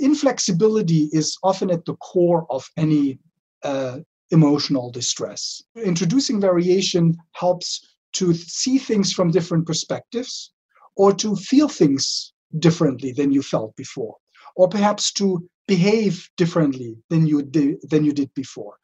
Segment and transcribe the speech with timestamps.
[0.00, 3.18] inflexibility is often at the core of any
[3.62, 3.98] uh,
[4.30, 5.62] emotional distress.
[5.76, 10.52] Introducing variation helps to see things from different perspectives
[10.96, 14.16] or to feel things differently than you felt before
[14.56, 18.76] or perhaps to behave differently than you did than you did before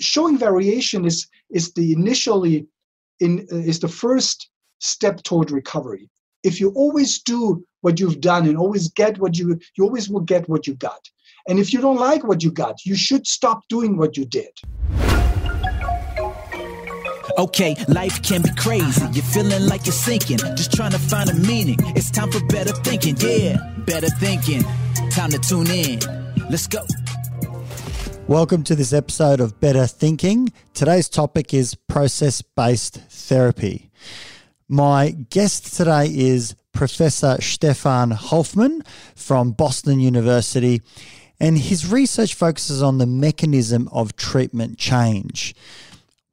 [0.00, 2.66] showing variation is is the initially
[3.20, 4.50] in uh, is the first
[4.80, 6.10] step toward recovery
[6.42, 10.20] if you always do what you've done and always get what you you always will
[10.20, 11.10] get what you got
[11.48, 14.52] and if you don't like what you got you should stop doing what you did
[17.38, 19.02] Okay, life can be crazy.
[19.12, 21.78] You're feeling like you're sinking, just trying to find a meaning.
[21.96, 24.62] It's time for better thinking, yeah, better thinking.
[25.10, 26.00] Time to tune in.
[26.50, 26.84] Let's go.
[28.28, 30.52] Welcome to this episode of Better Thinking.
[30.74, 33.90] Today's topic is process based therapy.
[34.68, 38.82] My guest today is Professor Stefan Hofmann
[39.14, 40.80] from Boston University,
[41.40, 45.54] and his research focuses on the mechanism of treatment change.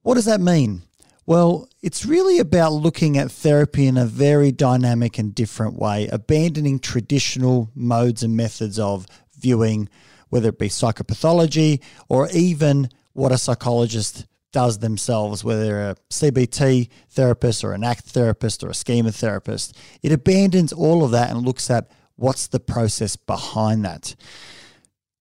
[0.03, 0.83] What does that mean?
[1.25, 6.79] Well, it's really about looking at therapy in a very dynamic and different way, abandoning
[6.79, 9.05] traditional modes and methods of
[9.37, 9.89] viewing,
[10.29, 16.89] whether it be psychopathology or even what a psychologist does themselves, whether they're a CBT
[17.09, 19.77] therapist or an ACT therapist or a schema therapist.
[20.01, 24.15] It abandons all of that and looks at what's the process behind that.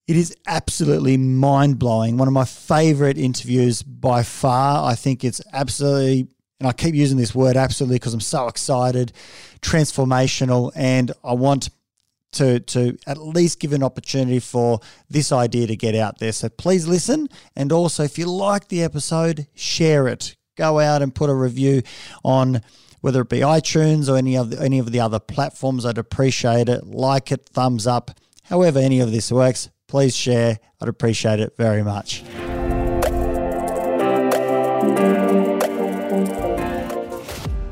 [0.07, 2.17] It is absolutely mind blowing.
[2.17, 4.91] One of my favorite interviews by far.
[4.91, 9.13] I think it's absolutely, and I keep using this word absolutely because I'm so excited,
[9.61, 11.69] transformational, and I want
[12.33, 16.33] to to at least give an opportunity for this idea to get out there.
[16.33, 20.37] So please listen, and also if you like the episode, share it.
[20.57, 21.83] Go out and put a review
[22.25, 22.63] on
[23.01, 25.87] whether it be iTunes or any of the, any of the other platforms.
[25.87, 26.85] I'd appreciate it.
[26.85, 28.11] Like it, thumbs up.
[28.45, 30.59] However, any of this works, please share.
[30.81, 32.25] I'd appreciate it very much.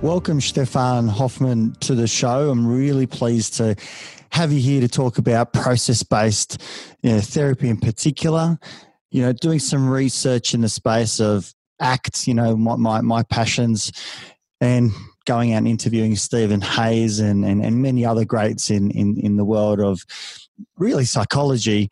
[0.03, 2.50] Welcome, Stefan Hofmann, to the show.
[2.50, 3.75] I'm really pleased to
[4.36, 6.62] have you here to talk about process based
[7.00, 8.58] you know, therapy in particular.
[9.10, 13.22] You know, doing some research in the space of ACT, you know, my, my, my
[13.22, 13.91] passions,
[14.60, 14.92] and
[15.24, 19.38] going out and interviewing Stephen Hayes and, and, and many other greats in, in, in
[19.38, 20.02] the world of
[20.76, 21.88] really psychology,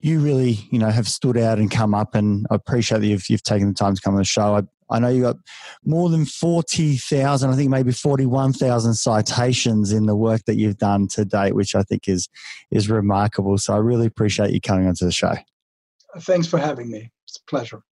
[0.00, 3.30] you really, you know, have stood out and come up, and I appreciate that you've,
[3.30, 4.56] you've taken the time to come on the show.
[4.56, 5.36] I, I know you got
[5.84, 11.24] more than 40,000, I think maybe 41,000 citations in the work that you've done to
[11.24, 12.28] date, which I think is,
[12.70, 13.58] is remarkable.
[13.58, 15.34] So I really appreciate you coming onto the show.
[16.20, 17.10] Thanks for having me.
[17.26, 17.82] It's a pleasure.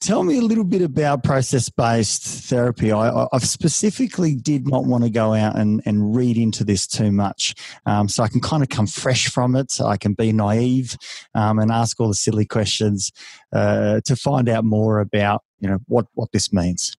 [0.00, 2.92] Tell me a little bit about process based therapy.
[2.92, 7.10] I, I, specifically did not want to go out and, and read into this too
[7.10, 7.54] much.
[7.86, 9.70] Um, so I can kind of come fresh from it.
[9.70, 10.96] So I can be naive
[11.34, 13.12] um, and ask all the silly questions
[13.52, 16.96] uh, to find out more about you know what, what this means.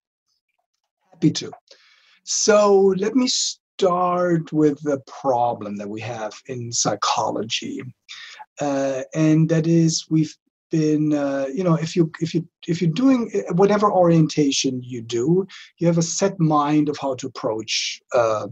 [1.12, 1.52] Happy to.
[2.24, 7.82] So let me start with the problem that we have in psychology.
[8.60, 10.34] Uh, and that is we've
[10.70, 15.00] been uh, you know if you if you if you're doing uh, whatever orientation you
[15.00, 15.46] do
[15.78, 18.46] you have a set mind of how to approach uh,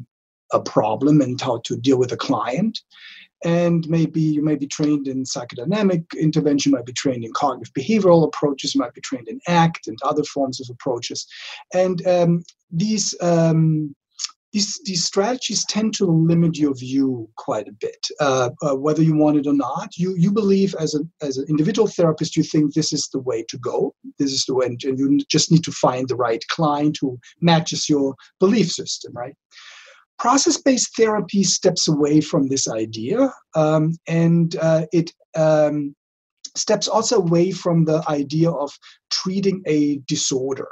[0.55, 2.81] a problem and how to deal with a client.
[3.45, 8.25] And maybe you may be trained in psychodynamic intervention might be trained in cognitive behavioral
[8.25, 11.27] approaches might be trained in act and other forms of approaches.
[11.75, 13.95] And um, these um,
[14.55, 19.17] these, these strategies tend to limit your view quite a bit, uh, uh, whether you
[19.17, 19.97] want it or not.
[19.97, 23.45] You, you believe as, a, as an individual therapist, you think this is the way
[23.49, 23.93] to go.
[24.21, 27.89] This is the way, and you just need to find the right client who matches
[27.89, 29.35] your belief system, right?
[30.21, 35.97] Process based therapy steps away from this idea um, and uh, it um,
[36.55, 38.71] steps also away from the idea of
[39.11, 40.69] treating a disorder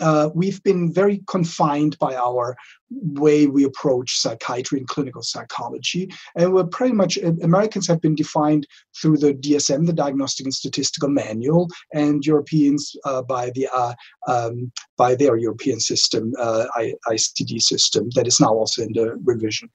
[0.00, 2.56] uh, we've been very confined by our
[2.90, 6.08] way we approach psychiatry and clinical psychology.
[6.36, 8.66] And we're pretty much, uh, Americans have been defined
[9.00, 13.94] through the DSM, the Diagnostic and Statistical Manual, and Europeans uh, by the uh,
[14.26, 16.66] um, by their European system, uh,
[17.08, 19.70] ICD system, that is now also in the revision.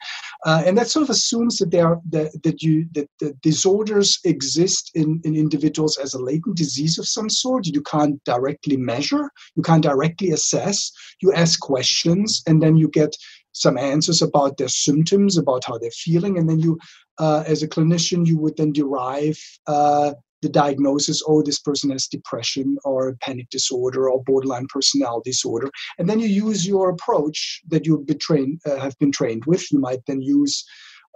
[0.46, 4.92] Uh, and that sort of assumes that there that, that you that, that disorders exist
[4.96, 7.66] in, in individuals as a latent disease of some sort.
[7.68, 10.92] You can't directly measure, you can't directly assess.
[11.22, 13.16] You ask questions, and then you get get
[13.54, 16.78] some answers about their symptoms, about how they're feeling, and then you,
[17.20, 19.38] uh, as a clinician, you would then derive
[19.68, 25.70] uh, the diagnosis oh this person has depression or panic disorder or borderline personality disorder
[25.98, 29.72] and then you use your approach that you've been trained uh, have been trained with
[29.72, 30.66] you might then use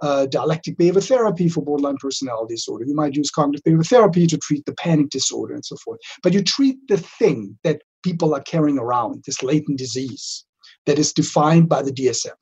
[0.00, 2.84] uh, dialectic behavior therapy for borderline personality disorder.
[2.86, 5.98] You might use cognitive behavior therapy to treat the panic disorder and so forth.
[6.22, 10.44] But you treat the thing that people are carrying around, this latent disease
[10.86, 12.32] that is defined by the DSM.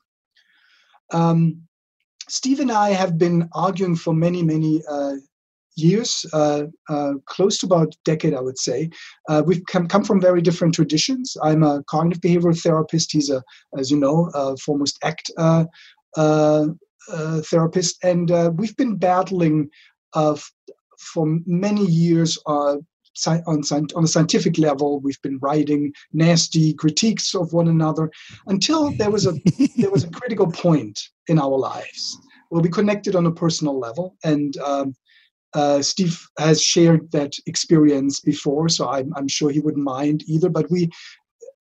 [1.12, 1.62] Um,
[2.28, 5.14] Steve and I have been arguing for many, many uh,
[5.76, 8.90] years, uh, uh, close to about a decade, I would say.
[9.28, 11.36] Uh, we've come, come from very different traditions.
[11.42, 13.12] I'm a cognitive behavioral therapist.
[13.12, 13.42] He's a,
[13.78, 15.64] as you know, a foremost ACT uh,
[16.16, 16.66] uh,
[17.42, 19.70] therapist, and we've been battling
[20.12, 22.38] for many years
[23.26, 23.62] on,
[23.94, 25.00] on a scientific level.
[25.00, 28.10] We've been writing nasty critiques of one another
[28.46, 29.32] until there was a
[29.76, 32.18] there was a critical point in our lives
[32.48, 34.94] where we connected on a personal level, and um,
[35.54, 40.48] uh, Steve has shared that experience before, so I'm, I'm sure he wouldn't mind either.
[40.48, 40.90] But we,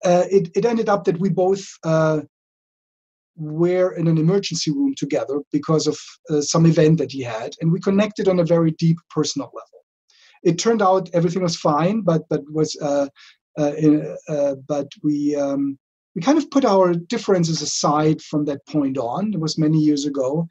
[0.04, 2.20] uh, it, it ended up that we both uh,
[3.36, 5.98] were in an emergency room together because of
[6.30, 9.85] uh, some event that he had, and we connected on a very deep personal level.
[10.42, 13.08] It turned out everything was fine, but but was uh,
[13.58, 15.36] uh, but we.
[15.36, 15.78] Um,
[16.14, 19.34] we kind of put our differences aside from that point on.
[19.34, 20.48] It was many years ago,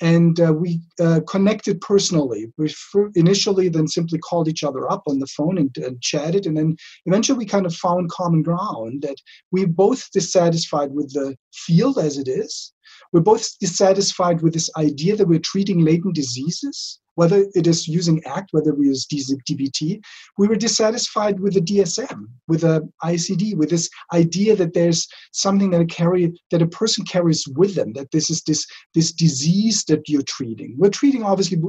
[0.00, 2.52] and uh, we uh, connected personally.
[2.58, 2.74] We
[3.14, 6.76] initially then simply called each other up on the phone and, and, chatted, and then
[7.06, 9.16] eventually we kind of found common ground that
[9.52, 12.72] we both dissatisfied with the field as it is.
[13.12, 18.22] We're both dissatisfied with this idea that we're treating latent diseases whether it is using
[18.24, 20.00] ACT, whether we use DBT,
[20.38, 25.70] we were dissatisfied with the DSM, with the ICD, with this idea that there's something
[25.70, 29.84] that a carry that a person carries with them, that this is this this disease
[29.84, 30.74] that you're treating.
[30.78, 31.60] We're treating obviously,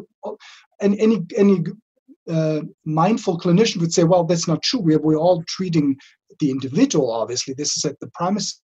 [0.82, 1.64] and any any
[2.30, 4.80] uh, mindful clinician would say, well, that's not true.
[4.80, 5.96] We're, we're all treating
[6.40, 7.54] the individual, obviously.
[7.54, 8.58] This is at the primacy.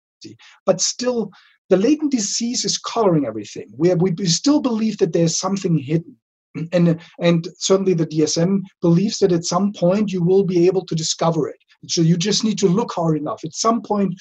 [0.66, 1.32] But still,
[1.70, 3.68] the latent disease is coloring everything.
[3.78, 6.18] We, we still believe that there's something hidden
[6.72, 10.96] and and certainly the DSM believes that at some point you will be able to
[10.96, 11.58] discover it.
[11.88, 13.44] So you just need to look hard enough.
[13.44, 14.16] At some point,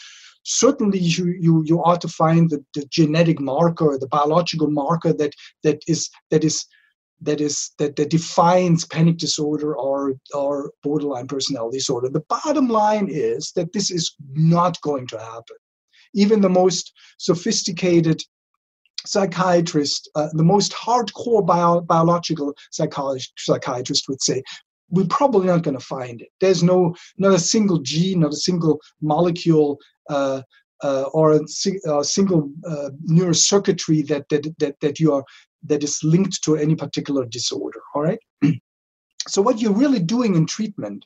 [0.45, 5.33] certainly you you, you ought to find the, the genetic marker, the biological marker that
[5.63, 6.65] that is that is
[7.23, 12.09] that is that, that defines panic disorder or or borderline personality disorder.
[12.09, 15.57] The bottom line is that this is not going to happen.
[16.15, 18.23] Even the most sophisticated
[19.07, 24.43] psychiatrist, uh, the most hardcore bio- biological psychiatrist would say,
[24.91, 26.29] we're probably not going to find it.
[26.41, 30.43] There's no not a single gene, not a single molecule, uh,
[30.83, 31.41] uh, or a,
[31.89, 35.25] a single uh, neurocircuitry that, that that that you are
[35.65, 37.81] that is linked to any particular disorder.
[37.95, 38.19] All right.
[39.29, 41.05] so what you're really doing in treatment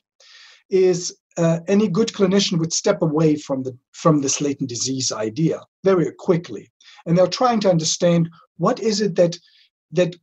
[0.69, 5.61] is uh, any good clinician would step away from the from this latent disease idea
[5.83, 6.71] very quickly
[7.05, 9.37] and they're trying to understand what is it that
[9.91, 10.15] that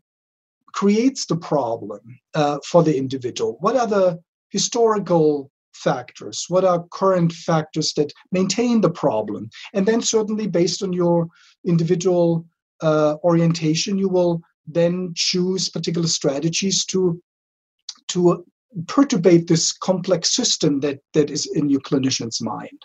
[0.73, 2.01] creates the problem
[2.35, 3.57] uh, for the individual?
[3.61, 4.21] What are the
[4.51, 6.47] historical factors?
[6.49, 9.51] What are current factors that maintain the problem?
[9.75, 11.29] And then certainly based on your
[11.65, 12.47] individual
[12.83, 17.21] uh, orientation you will then choose particular strategies to
[18.09, 18.45] to
[18.87, 22.79] perturbate this complex system that that is in your clinician's mind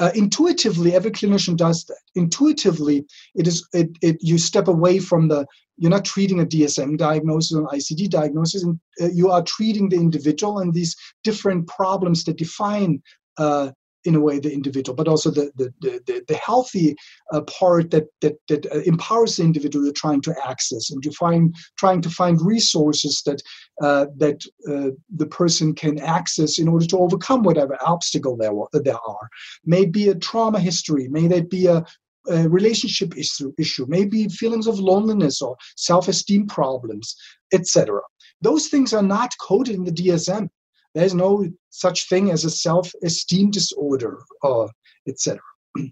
[0.00, 1.98] uh, intuitively every clinician does that.
[2.14, 5.46] Intuitively it is it, it you step away from the
[5.76, 9.88] you're not treating a dsm diagnosis or an icd diagnosis and uh, you are treating
[9.88, 13.00] the individual and these different problems that define
[13.38, 13.70] uh,
[14.08, 16.96] in a way the individual, but also the the the, the healthy
[17.32, 21.12] uh, part that that that uh, empowers the individual you're trying to access, and you
[21.12, 23.40] find trying to find resources that
[23.82, 29.02] uh, that uh, the person can access in order to overcome whatever obstacle there there
[29.06, 29.28] are.
[29.64, 31.84] Maybe a trauma history, may that be a
[32.28, 37.16] a relationship issue, issue, maybe feelings of loneliness or self-esteem problems,
[37.54, 38.00] etc.
[38.42, 40.48] Those things are not coded in the DSM.
[40.94, 44.70] There's no such thing as a self-esteem disorder, or
[45.06, 45.40] etc.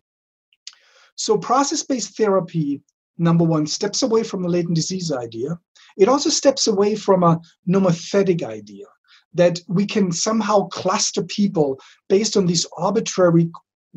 [1.16, 2.82] so process-based therapy,
[3.18, 5.58] number one, steps away from the latent disease idea.
[5.96, 8.86] It also steps away from a nomothetic idea
[9.34, 13.50] that we can somehow cluster people based on these arbitrary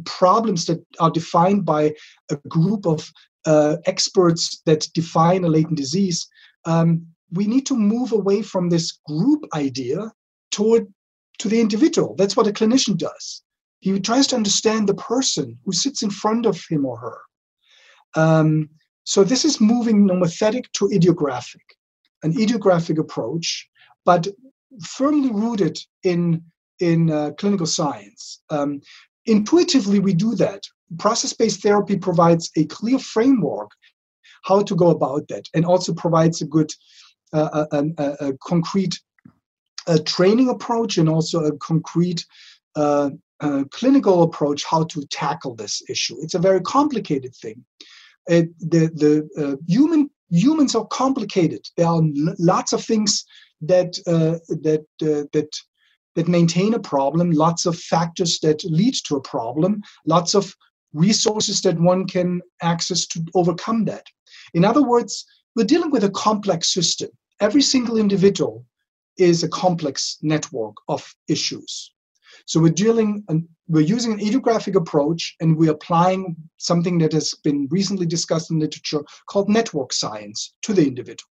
[0.05, 1.93] problems that are defined by
[2.29, 3.09] a group of
[3.45, 6.27] uh, experts that define a latent disease.
[6.65, 10.11] Um, we need to move away from this group idea
[10.51, 10.87] toward
[11.39, 12.15] to the individual.
[12.17, 13.43] That's what a clinician does.
[13.79, 17.21] He tries to understand the person who sits in front of him or her.
[18.15, 18.69] Um,
[19.03, 21.63] so this is moving nomothetic to idiographic,
[22.23, 23.67] an idiographic approach,
[24.05, 24.27] but
[24.83, 26.43] firmly rooted in
[26.79, 28.41] in uh, clinical science.
[28.49, 28.81] Um,
[29.25, 30.63] intuitively, we do that.
[30.97, 33.69] Process-based therapy provides a clear framework
[34.43, 36.71] how to go about that, and also provides a good,
[37.33, 38.97] uh, a, a, a, concrete
[39.89, 42.25] uh, training approach and also a concrete
[42.75, 43.10] uh,
[43.41, 46.15] uh, clinical approach how to tackle this issue.
[46.22, 47.65] It's a very complicated thing.
[48.27, 51.62] It, the the uh, human humans are complicated.
[51.75, 52.01] There are
[52.38, 53.25] lots of things
[53.62, 55.51] that uh, that uh, that
[56.15, 60.55] that maintain a problem, lots of factors that lead to a problem, lots of
[60.93, 64.05] resources that one can access to overcome that.
[64.53, 67.10] In other words, we're dealing with a complex system.
[67.39, 68.65] Every single individual
[69.19, 71.91] is a complex network of issues.
[72.45, 77.33] So we're dealing and we're using an idiographic approach and we're applying something that has
[77.43, 81.29] been recently discussed in literature called network science to the individual.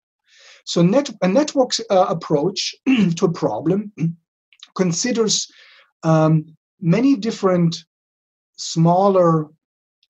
[0.66, 2.76] So net, a network uh, approach
[3.16, 3.92] to a problem
[4.76, 5.48] considers
[6.04, 7.84] um, many different
[8.58, 9.48] smaller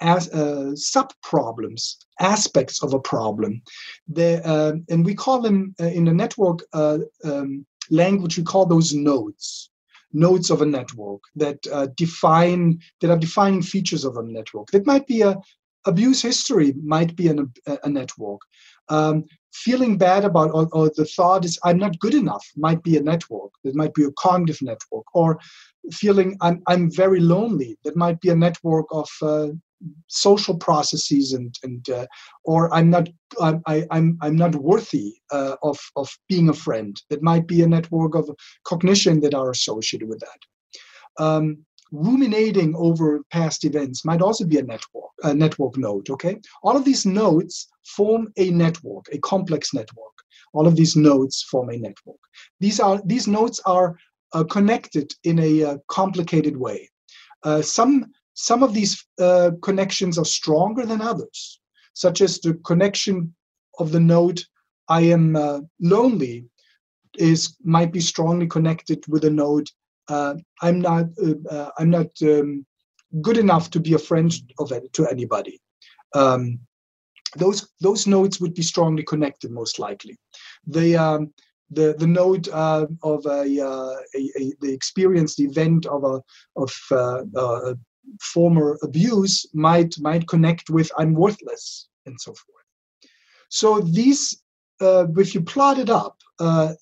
[0.01, 3.62] as uh, sub problems aspects of a problem.
[4.08, 8.66] They, uh, and we call them uh, in the network uh, um, language we call
[8.66, 9.70] those nodes.
[10.13, 14.68] Nodes of a network that uh, define that are defining features of a network.
[14.72, 15.36] That might be a
[15.86, 18.42] abuse history might be an, a, a network.
[18.89, 22.96] Um, feeling bad about or, or, the thought is i'm not good enough might be
[22.98, 23.51] a network.
[23.63, 25.06] That might be a cognitive network.
[25.13, 25.39] Or
[25.92, 29.48] feeling i'm, I'm very lonely that might be a network of uh,
[30.07, 32.05] social processes and and uh,
[32.43, 33.07] or i'm not
[33.41, 37.00] i'm I, am I'm, I'm not worthy uh, of of being a friend.
[37.10, 38.29] That might be a network of
[38.63, 41.24] cognition that are associated with that.
[41.24, 46.38] Um, ruminating over past events might also be a network a network node okay?
[46.63, 50.15] All of these nodes form a network a complex network.
[50.53, 52.19] All of these nodes form a network.
[52.60, 53.98] These are these nodes are
[54.34, 56.89] uh, connected in a uh, complicated way.
[57.43, 61.60] Uh, some some of these uh, connections are stronger than others
[61.94, 63.34] such as the connection
[63.79, 64.41] of the node
[64.89, 66.46] i am uh, lonely
[67.17, 69.70] is might be strongly connected with a node
[70.10, 72.65] uh, I'm not uh, uh, I'm not um,
[73.22, 75.60] good enough to be a friend of to anybody.
[76.13, 76.60] Um,
[77.36, 80.17] those those nodes would be strongly connected most likely.
[80.65, 81.34] The um,
[81.70, 86.22] the the node uh, of a, uh, a, a, the experienced event of a
[86.56, 87.74] of uh,
[88.21, 92.65] former abuse might might connect with I'm worthless and so forth.
[93.49, 94.41] So these,
[94.81, 96.17] uh, if you plot it up,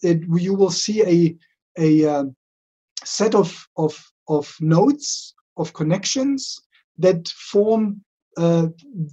[0.02, 1.36] it, you will see a
[1.78, 2.36] a um,
[3.04, 6.60] set of, of, of nodes, of connections
[6.98, 8.02] that form
[8.38, 8.68] uh,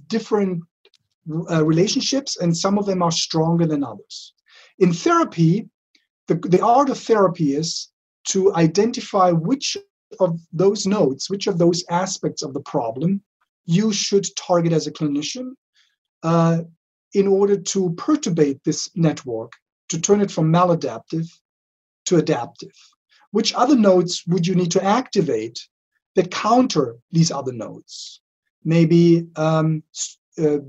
[0.07, 0.63] different
[1.49, 4.33] uh, relationships, and some of them are stronger than others.
[4.79, 5.69] In therapy,
[6.27, 7.89] the, the art of therapy is
[8.25, 9.77] to identify which
[10.19, 13.21] of those nodes, which of those aspects of the problem
[13.65, 15.53] you should target as a clinician
[16.23, 16.61] uh,
[17.13, 19.53] in order to perturbate this network,
[19.89, 21.27] to turn it from maladaptive
[22.05, 22.73] to adaptive
[23.33, 25.67] which other nodes would you need to activate
[26.15, 28.21] that counter these other nodes?
[28.63, 29.81] Maybe um,
[30.37, 30.59] uh,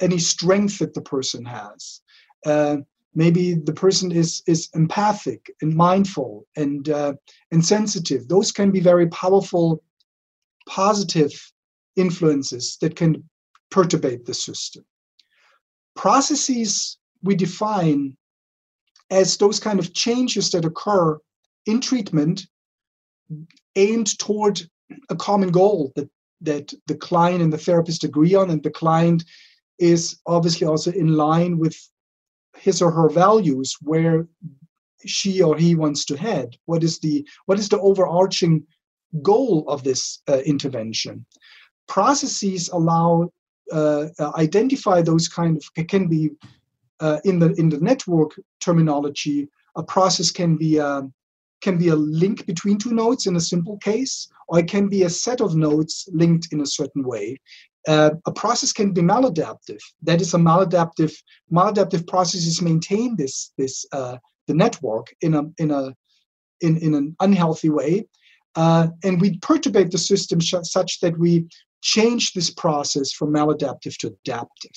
[0.00, 2.00] any strength that the person has.
[2.46, 2.76] Uh,
[3.14, 7.14] maybe the person is is empathic and mindful and uh,
[7.50, 8.28] and sensitive.
[8.28, 9.82] Those can be very powerful,
[10.68, 11.32] positive
[11.96, 13.28] influences that can
[13.70, 14.84] perturbate the system.
[15.94, 18.16] Processes we define
[19.10, 21.18] as those kind of changes that occur
[21.66, 22.46] in treatment
[23.76, 24.60] aimed toward
[25.10, 26.08] a common goal that
[26.40, 29.24] that the client and the therapist agree on and the client
[29.78, 31.76] is obviously also in line with
[32.62, 34.26] his or her values where
[35.04, 38.64] she or he wants to head what is the what is the overarching
[39.22, 41.26] goal of this uh, intervention
[41.88, 43.28] processes allow
[43.72, 46.30] uh, uh, identify those kind of can be
[47.00, 51.02] uh, in the in the network terminology a process can be a,
[51.62, 55.04] can be a link between two nodes in a simple case, or it can be
[55.04, 57.38] a set of nodes linked in a certain way.
[57.88, 59.80] Uh, a process can be maladaptive.
[60.02, 61.12] That is a maladaptive
[61.50, 65.94] maladaptive processes maintain this this uh, the network in a in a
[66.60, 68.06] in, in an unhealthy way,
[68.54, 71.46] uh, and we perturbate the system sh- such that we
[71.82, 74.76] change this process from maladaptive to adaptive.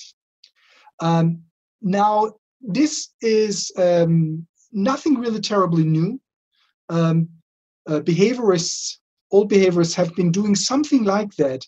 [1.00, 1.42] Um,
[1.80, 6.20] now, this is um, nothing really terribly new
[6.88, 7.28] um,
[7.88, 8.98] uh, behaviorists,
[9.30, 11.64] all behaviorists have been doing something like that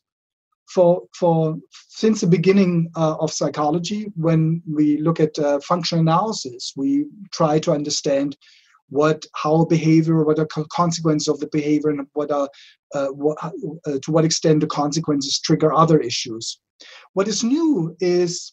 [0.74, 1.56] for for
[1.88, 4.06] since the beginning uh, of psychology.
[4.14, 8.36] When we look at uh, functional analysis, we try to understand
[8.90, 12.48] what how behavior, what are consequences of the behavior, and what are
[12.94, 16.60] uh, what, uh, to what extent the consequences trigger other issues.
[17.12, 18.52] What is new is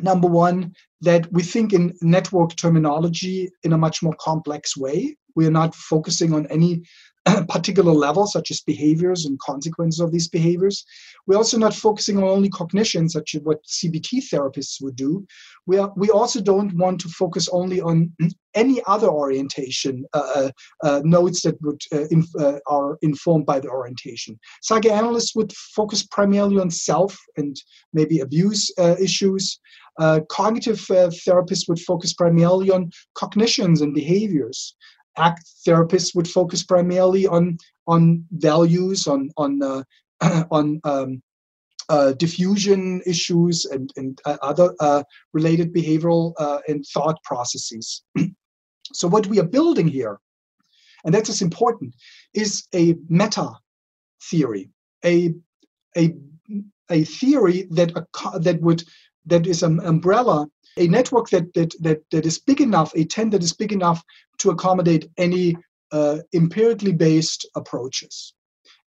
[0.00, 5.16] Number one, that we think in network terminology in a much more complex way.
[5.34, 6.82] We are not focusing on any
[7.48, 10.84] particular level, such as behaviors and consequences of these behaviors.
[11.26, 15.26] We're also not focusing on only cognition, such as what CBT therapists would do.
[15.66, 18.12] We, are, we also don't want to focus only on
[18.54, 20.50] any other orientation uh, uh,
[20.82, 24.38] uh nodes that would uh, inf- uh, are informed by the orientation.
[24.62, 27.56] Psychoanalysts would focus primarily on self and
[27.92, 29.60] maybe abuse uh, issues.
[30.28, 30.80] cognitive
[31.26, 34.76] therapists would focus primarily on cognitions and behaviors
[35.18, 39.82] act therapists would focus primarily on on values, on on uh,
[40.50, 41.22] on um,
[41.88, 48.02] uh, diffusion issues and and uh, other uh, related behavioral uh, and thought processes.
[48.92, 50.18] so what we are building here,
[51.04, 51.94] and that is important,
[52.34, 53.50] is a meta
[54.30, 54.70] theory,
[55.04, 55.34] a
[55.96, 56.14] a
[56.90, 57.92] a theory that
[58.40, 58.84] that would
[59.26, 60.46] that is an umbrella
[60.78, 64.02] a network that, that, that, that is big enough, a tent that is big enough
[64.38, 65.56] to accommodate any
[65.92, 68.34] uh, empirically based approaches.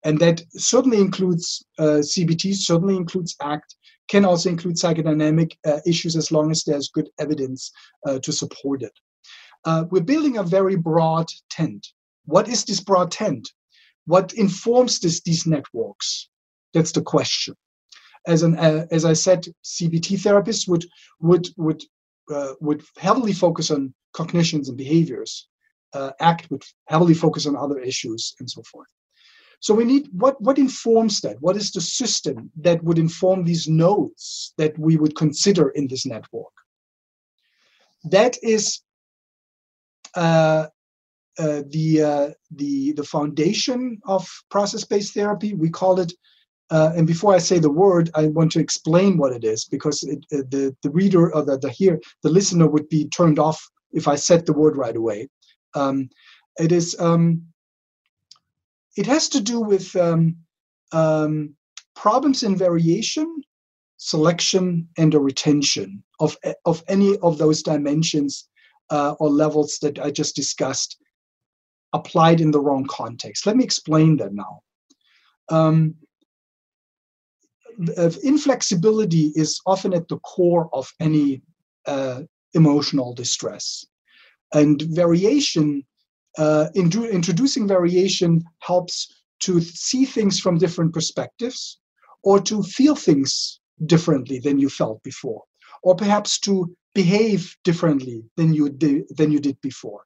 [0.04, 3.76] And that certainly includes uh, CBT, certainly includes ACT,
[4.08, 7.72] can also include psychodynamic uh, issues as long as there's good evidence
[8.08, 8.94] uh, to support it.
[9.66, 11.88] Uh, we're building a very broad tent.
[12.26, 13.50] What is this broad tent?
[14.06, 16.30] What informs this, these networks?
[16.74, 17.56] That's the question
[18.28, 20.86] as an uh, as I said, CBT therapists would
[21.20, 21.84] would would
[22.34, 25.48] uh, would heavily focus on cognitions and behaviors.
[25.94, 28.88] Uh, ACT would heavily focus on other issues and so forth.
[29.60, 31.38] So we need what what informs that?
[31.40, 36.06] What is the system that would inform these nodes that we would consider in this
[36.06, 36.54] network?
[38.04, 38.82] That is
[40.16, 40.68] uh,
[41.38, 45.54] uh, the uh, the the foundation of process-based therapy.
[45.54, 46.12] We call it
[46.72, 50.04] uh, and before I say the word, I want to explain what it is because
[50.04, 53.62] it, it, the the reader or the the here the listener would be turned off
[53.92, 55.28] if I said the word right away.
[55.76, 56.10] Um,
[56.58, 57.44] it is um,
[58.96, 60.38] it has to do with um,
[60.94, 61.56] um
[61.94, 63.28] problems in variation,
[63.98, 68.48] selection, and retention of of any of those dimensions
[68.92, 70.98] uh, or levels that I just discussed
[71.92, 73.46] applied in the wrong context.
[73.46, 74.62] Let me explain that now.
[75.50, 75.96] Um,
[78.24, 81.42] inflexibility is often at the core of any
[81.86, 82.22] uh,
[82.54, 83.86] emotional distress.
[84.54, 85.84] And variation,
[86.38, 89.08] uh, introducing variation helps
[89.42, 91.80] to see things from different perspectives
[92.24, 95.44] or to feel things differently than you felt before,
[95.84, 100.02] or perhaps to behave differently than you did, than you did before.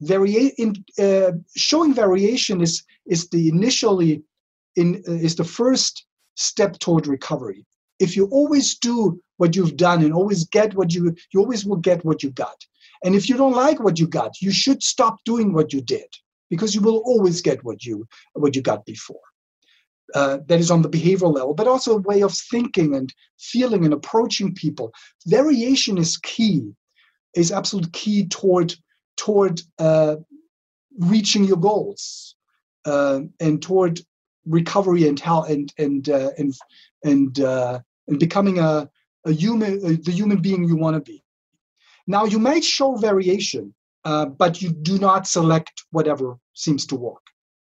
[0.00, 4.22] Varia- in, uh, showing variation is, is the initially
[4.76, 7.64] in, uh, is the first step toward recovery.
[7.98, 11.76] If you always do what you've done and always get what you, you always will
[11.76, 12.56] get what you got.
[13.04, 16.06] And if you don't like what you got, you should stop doing what you did
[16.50, 19.20] because you will always get what you what you got before.
[20.14, 23.84] Uh, that is on the behavioral level, but also a way of thinking and feeling
[23.84, 24.92] and approaching people.
[25.26, 26.70] Variation is key,
[27.34, 28.74] is absolute key toward
[29.16, 30.16] toward uh,
[30.98, 32.36] reaching your goals
[32.84, 34.00] uh, and toward
[34.46, 36.54] recovery and how and and uh, and
[37.04, 38.88] and uh, and becoming a
[39.24, 41.22] a human uh, the human being you want to be.
[42.06, 43.74] Now you might show variation,
[44.04, 47.22] uh, but you do not select whatever seems to work.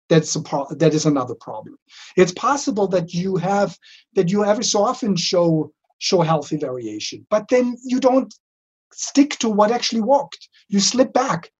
[0.09, 1.77] That's a pro- that is another problem.
[2.17, 3.77] It's possible that you have
[4.15, 8.33] that you every so often show show healthy variation, but then you don't
[8.93, 10.49] stick to what actually worked.
[10.69, 11.51] You slip back.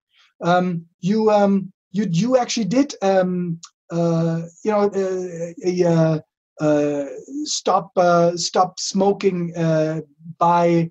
[0.41, 6.19] Um, you um, you you actually did um, uh, you know, uh, uh,
[6.61, 7.05] uh,
[7.45, 7.93] stop
[8.37, 9.53] stop smoking
[10.39, 10.89] by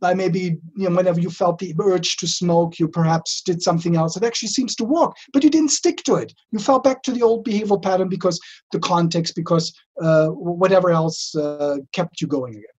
[0.00, 3.96] by maybe you know whenever you felt the urge to smoke you perhaps did something
[3.96, 6.32] else it actually seems to work but you didn't stick to it.
[6.50, 8.40] You fell back to the old behavioral pattern because
[8.72, 12.76] the context because uh, whatever else uh, kept you going again.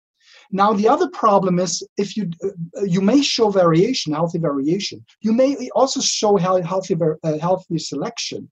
[0.50, 5.04] Now the other problem is if you uh, you may show variation healthy variation.
[5.20, 6.96] You may also show healthy
[7.40, 8.50] healthy selection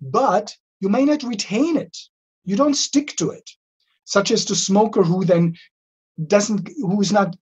[0.00, 1.96] but you may not retain it.
[2.44, 3.50] You don't stick to it,
[4.04, 5.54] such as the smoker who then
[6.26, 7.36] doesn't, who's not,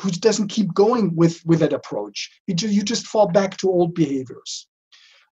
[0.00, 2.30] who doesn't keep going with with that approach.
[2.46, 4.68] You just, you just fall back to old behaviors.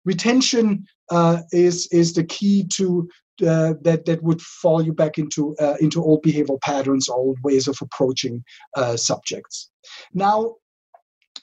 [0.05, 3.09] Retention uh, is is the key to
[3.41, 7.67] uh, that that would fall you back into uh, into old behavioral patterns, old ways
[7.67, 8.43] of approaching
[8.77, 9.69] uh, subjects.
[10.13, 10.55] Now,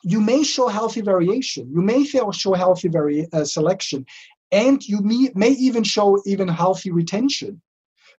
[0.03, 1.71] you may show healthy variation.
[1.73, 4.07] You may show healthy vari- uh, selection,
[4.51, 7.61] and you may, may even show even healthy retention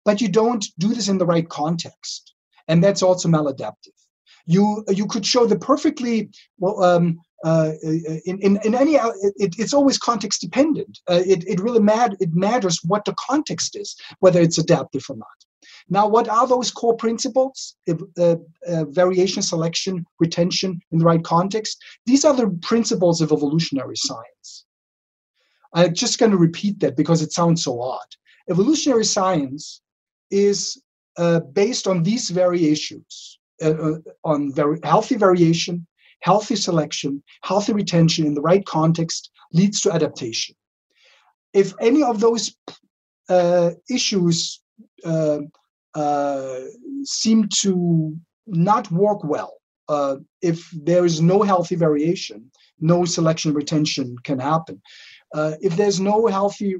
[0.05, 2.33] but you don't do this in the right context.
[2.67, 3.97] And that's also maladaptive.
[4.45, 6.83] You you could show the perfectly well.
[6.83, 7.71] Um, uh,
[8.25, 10.99] in, in, in any it, it's always context dependent.
[11.09, 15.15] Uh, it, it really mad it matters what the context is whether it's adaptive or
[15.15, 15.39] not.
[15.89, 17.77] Now what are those core principles?
[17.87, 18.35] Uh,
[18.67, 21.81] uh, variation selection retention in the right context.
[22.05, 24.65] These are the principles of evolutionary science
[25.73, 28.07] i'm just going to repeat that because it sounds so odd
[28.49, 29.81] evolutionary science
[30.31, 30.81] is
[31.17, 35.85] uh, based on these variations uh, on very healthy variation
[36.21, 40.55] healthy selection, healthy retention in the right context leads to adaptation.
[41.53, 42.55] If any of those
[43.29, 44.61] uh, issues
[45.05, 45.39] uh,
[45.95, 46.59] uh,
[47.03, 49.55] seem to not work well,
[49.87, 54.81] uh, if there is no healthy variation, no selection retention can happen.
[55.33, 56.75] Uh, if there's no healthy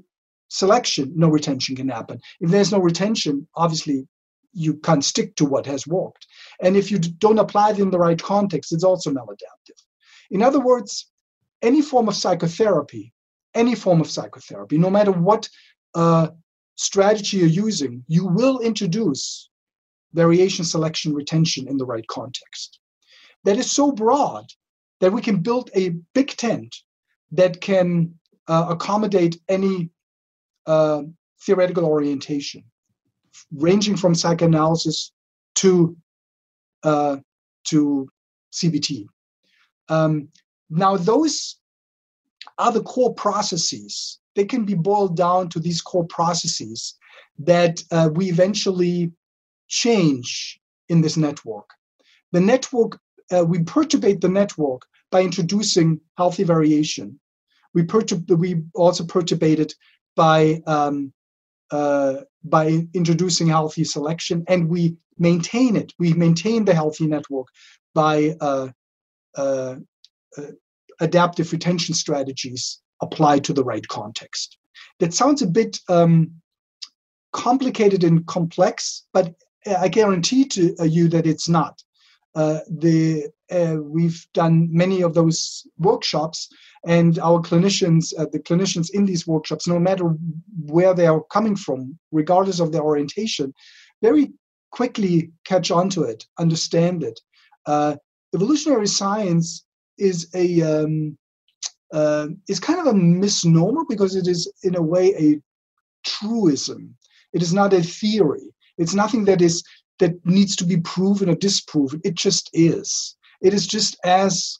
[0.47, 2.19] selection, no retention can happen.
[2.39, 4.07] If there's no retention, obviously
[4.53, 6.25] you can't stick to what has worked.
[6.61, 9.79] And if you don't apply it in the right context, it's also maladaptive.
[10.31, 11.07] In other words,
[11.61, 13.13] any form of psychotherapy,
[13.53, 15.49] any form of psychotherapy, no matter what
[15.95, 16.29] uh,
[16.75, 19.49] strategy you're using, you will introduce
[20.13, 22.79] variation, selection, retention in the right context.
[23.43, 24.45] That is so broad
[24.99, 26.75] that we can build a big tent
[27.31, 28.18] that can
[28.49, 29.89] uh, accommodate any
[30.65, 31.03] uh,
[31.41, 32.63] theoretical orientation
[33.55, 35.11] ranging from psychoanalysis
[35.55, 35.95] to
[36.83, 37.17] uh,
[37.65, 38.07] to
[38.53, 39.05] CBT.
[39.89, 40.29] Um,
[40.69, 41.57] now, those
[42.57, 44.19] are the core processes.
[44.35, 46.95] They can be boiled down to these core processes
[47.39, 49.11] that uh, we eventually
[49.67, 50.59] change
[50.89, 51.69] in this network.
[52.31, 52.99] The network,
[53.31, 57.19] uh, we perturbate the network by introducing healthy variation.
[57.73, 59.73] We, perturb, we also perturbate it
[60.15, 61.13] by um,
[61.71, 65.93] uh, by introducing healthy selection, and we maintain it.
[65.99, 67.47] We maintain the healthy network
[67.93, 68.69] by uh,
[69.35, 69.75] uh,
[70.37, 70.41] uh,
[70.99, 74.57] adaptive retention strategies applied to the right context.
[74.99, 76.31] That sounds a bit um,
[77.31, 81.81] complicated and complex, but I guarantee to uh, you that it's not.
[82.35, 86.49] Uh, the uh, we've done many of those workshops
[86.85, 90.15] and our clinicians uh, the clinicians in these workshops no matter
[90.65, 93.53] where they are coming from regardless of their orientation
[94.01, 94.31] very
[94.71, 97.19] quickly catch on to it understand it.
[97.65, 97.95] Uh,
[98.33, 99.65] evolutionary science
[99.97, 101.17] is a um,
[101.91, 105.41] uh, is kind of a misnomer because it is in a way a
[106.05, 106.95] truism.
[107.33, 108.53] It is not a theory.
[108.77, 109.63] It's nothing that is
[109.99, 114.59] that needs to be proven or disproven it just is it is just as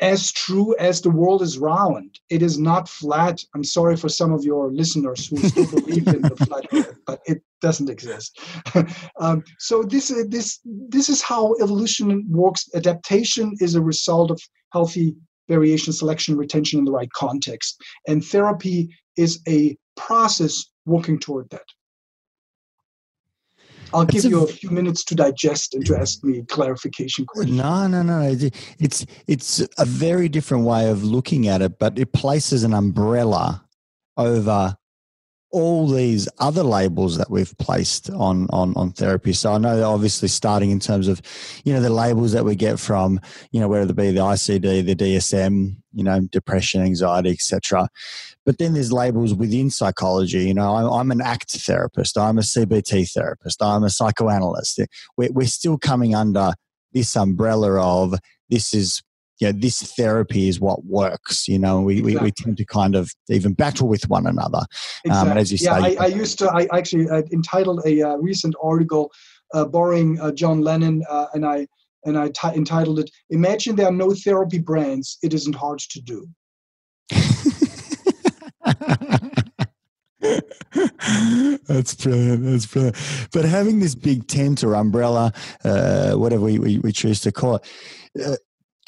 [0.00, 2.20] as true as the world is round.
[2.30, 3.42] It is not flat.
[3.54, 7.20] I'm sorry for some of your listeners who still believe in the flat earth, but
[7.26, 8.38] it doesn't exist.
[9.20, 12.68] um, so this is this this is how evolution works.
[12.74, 14.40] Adaptation is a result of
[14.72, 15.16] healthy
[15.48, 21.64] variation, selection, retention in the right context, and therapy is a process working toward that.
[23.92, 27.56] I'll give a, you a few minutes to digest and to ask me clarification questions.
[27.56, 28.36] No, no, no.
[28.78, 33.64] It's it's a very different way of looking at it, but it places an umbrella
[34.16, 34.76] over
[35.50, 39.32] all these other labels that we've placed on on on therapy.
[39.32, 41.22] So I know obviously starting in terms of,
[41.64, 44.84] you know, the labels that we get from, you know, whether it be the ICD,
[44.84, 47.88] the DSM, you know, depression, anxiety, etc.
[48.44, 50.44] But then there's labels within psychology.
[50.44, 52.18] You know, I'm, I'm, an ACT therapist.
[52.18, 53.62] I'm a CBT therapist.
[53.62, 54.80] I'm a psychoanalyst.
[55.16, 56.52] We're, we're still coming under
[56.92, 58.14] this umbrella of
[58.48, 59.02] this is
[59.38, 61.48] you know, this therapy is what works.
[61.48, 62.16] You know, we, exactly.
[62.16, 64.60] we, we, tend to kind of even battle with one another.
[65.04, 65.10] Exactly.
[65.10, 68.02] Um, and as you yeah, say, I, I, used to, I actually uh, entitled a
[68.02, 69.10] uh, recent article
[69.54, 71.66] uh, borrowing uh, John Lennon, uh, and I
[72.04, 75.18] and I t- entitled it "Imagine there are no therapy brands.
[75.22, 76.26] It isn't hard to do."
[81.66, 82.44] That's brilliant.
[82.44, 82.96] That's brilliant.
[83.32, 85.32] But having this big tent or umbrella,
[85.64, 87.66] uh, whatever we, we, we, choose to call it,
[88.24, 88.36] uh,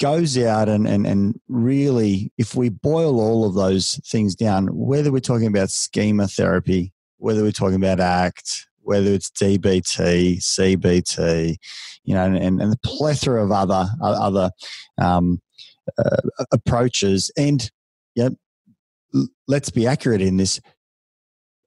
[0.01, 5.11] goes out and, and, and really, if we boil all of those things down, whether
[5.11, 11.55] we're talking about schema therapy, whether we're talking about ACT, whether it's DBT, CBT,
[12.03, 14.49] you know, and, and the plethora of other other
[14.99, 15.39] um,
[15.99, 16.17] uh,
[16.51, 17.69] approaches, and
[18.15, 18.29] yeah,
[19.47, 20.59] let's be accurate in this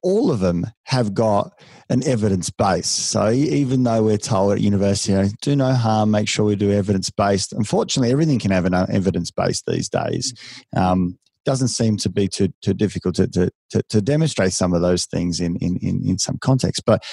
[0.05, 1.51] all of them have got
[1.89, 2.87] an evidence base.
[2.87, 6.55] So even though we're told at university, you know, do no harm, make sure we
[6.55, 7.53] do evidence based.
[7.53, 10.31] Unfortunately, everything can have an uh, evidence base these days.
[10.75, 10.79] Mm-hmm.
[10.79, 14.81] Um, doesn't seem to be too too difficult to, to, to, to demonstrate some of
[14.81, 16.83] those things in, in, in, in some context.
[16.85, 17.03] But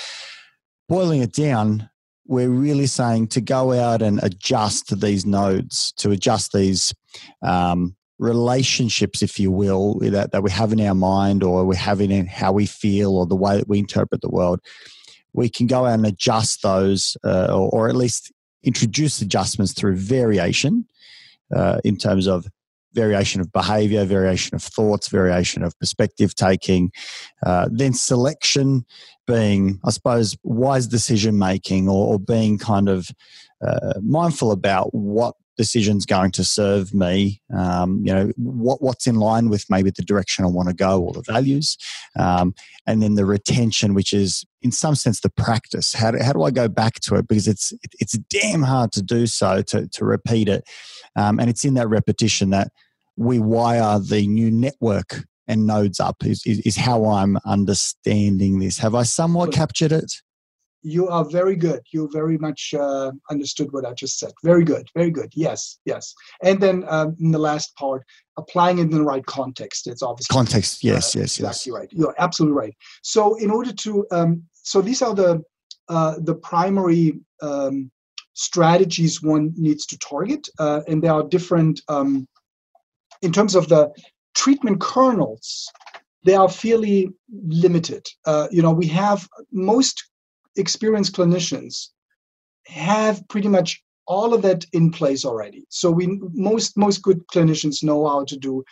[0.86, 1.88] boiling it down,
[2.26, 6.94] we're really saying to go out and adjust these nodes, to adjust these
[7.42, 12.00] um, relationships, if you will, that, that we have in our mind or we have
[12.00, 14.60] in how we feel or the way that we interpret the world.
[15.32, 18.32] We can go and adjust those, uh, or, or, at least
[18.62, 20.86] introduce adjustments through variation
[21.54, 22.46] uh, in terms of
[22.94, 26.92] variation of behavior, variation of thoughts, variation of perspective taking,
[27.44, 28.84] uh, then selection
[29.26, 33.08] being, I suppose, wise decision making or, or being kind of
[33.66, 39.16] uh, mindful about what decision's going to serve me um, you know what what's in
[39.16, 41.76] line with maybe the direction i want to go or the values
[42.18, 42.54] um,
[42.86, 45.92] and then the retention which is in some sense the practice.
[45.92, 47.28] How do, how do i go back to it?
[47.28, 50.64] Because it's it's damn hard to do so to, to repeat it
[51.16, 52.68] um, and it's in that repetition that
[53.16, 58.78] we wire the new network and nodes up is, is, is how i'm understanding this.
[58.78, 60.12] Have i somewhat captured it
[60.82, 61.80] you are very good.
[61.92, 64.32] You very much uh, understood what I just said.
[64.42, 65.32] Very good, very good.
[65.34, 66.14] Yes, yes.
[66.42, 68.04] And then um, in the last part,
[68.36, 69.86] applying it in the right context.
[69.86, 70.82] It's obviously context.
[70.82, 71.78] Yes, uh, yes, exactly yes.
[71.78, 71.88] right.
[71.92, 72.76] You're absolutely right.
[73.02, 75.42] So in order to, um, so these are the
[75.88, 77.90] uh, the primary um,
[78.34, 82.26] strategies one needs to target, uh, and there are different um,
[83.20, 83.90] in terms of the
[84.34, 85.70] treatment kernels
[86.24, 87.10] they are fairly
[87.46, 88.06] limited.
[88.24, 90.04] Uh, you know, we have most
[90.56, 91.88] experienced clinicians
[92.66, 95.64] have pretty much all of that in place already.
[95.68, 98.64] So we most most good clinicians know how to do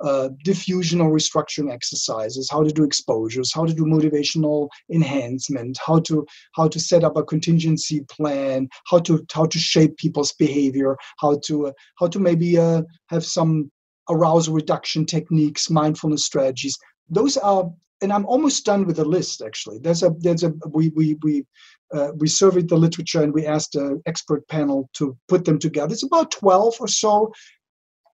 [0.00, 6.00] uh, diffusion or restructuring exercises, how to do exposures, how to do motivational enhancement, how
[6.00, 10.96] to how to set up a contingency plan, how to how to shape people's behavior,
[11.18, 13.70] how to uh, how to maybe uh, have some
[14.10, 16.76] arousal reduction techniques, mindfulness strategies.
[17.08, 17.70] Those are
[18.04, 19.40] and I'm almost done with the list.
[19.40, 21.46] Actually, there's a there's a we we we
[21.92, 25.92] uh, we surveyed the literature and we asked an expert panel to put them together.
[25.92, 27.32] It's about 12 or so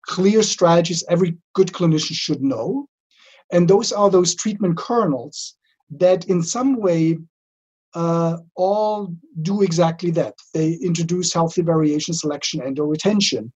[0.07, 2.89] clear strategies every good clinician should know,
[3.53, 5.57] and those are those treatment kernels
[5.99, 7.19] that in some way
[7.95, 10.35] uh, all do exactly that.
[10.55, 13.53] They introduce healthy variation, selection, and or retention,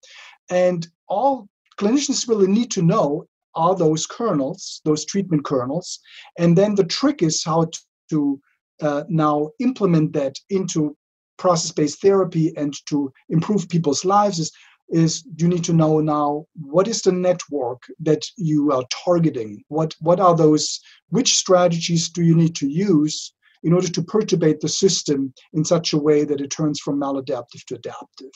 [0.49, 5.99] and all clinicians really need to know are those kernels, those treatment kernels.
[6.37, 7.69] And then the trick is how
[8.09, 8.41] to
[8.81, 10.95] uh, now implement that into
[11.37, 14.51] process-based therapy and to improve people's lives is,
[14.89, 19.95] is you need to know now what is the network that you are targeting what
[20.01, 23.33] what are those which strategies do you need to use
[23.63, 27.63] in order to perturbate the system in such a way that it turns from maladaptive
[27.65, 28.35] to adaptive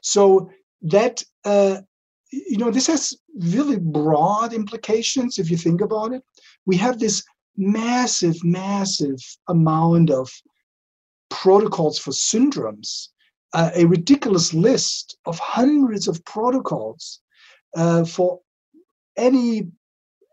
[0.00, 0.50] so
[0.82, 1.80] that uh,
[2.30, 6.22] you know, this has really broad implications if you think about it.
[6.64, 7.24] We have this
[7.56, 10.30] massive, massive amount of
[11.30, 13.08] protocols for syndromes,
[13.52, 17.20] uh, a ridiculous list of hundreds of protocols
[17.76, 18.40] uh, for
[19.16, 19.68] any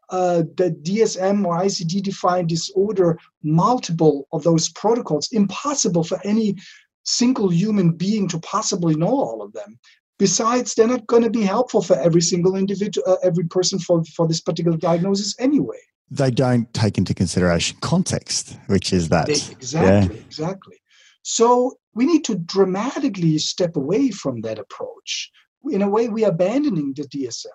[0.10, 6.56] uh, the DSM or ICD defined disorder, multiple of those protocols, impossible for any
[7.04, 9.80] single human being to possibly know all of them.
[10.20, 14.04] Besides, they're not going to be helpful for every single individual, uh, every person for,
[14.16, 15.80] for this particular diagnosis anyway.
[16.12, 19.26] They don't take into consideration context, which is that.
[19.28, 20.24] They, exactly, yeah.
[20.24, 20.78] exactly.
[21.24, 25.32] So we need to dramatically step away from that approach.
[25.72, 27.48] In a way, we're abandoning the DSM.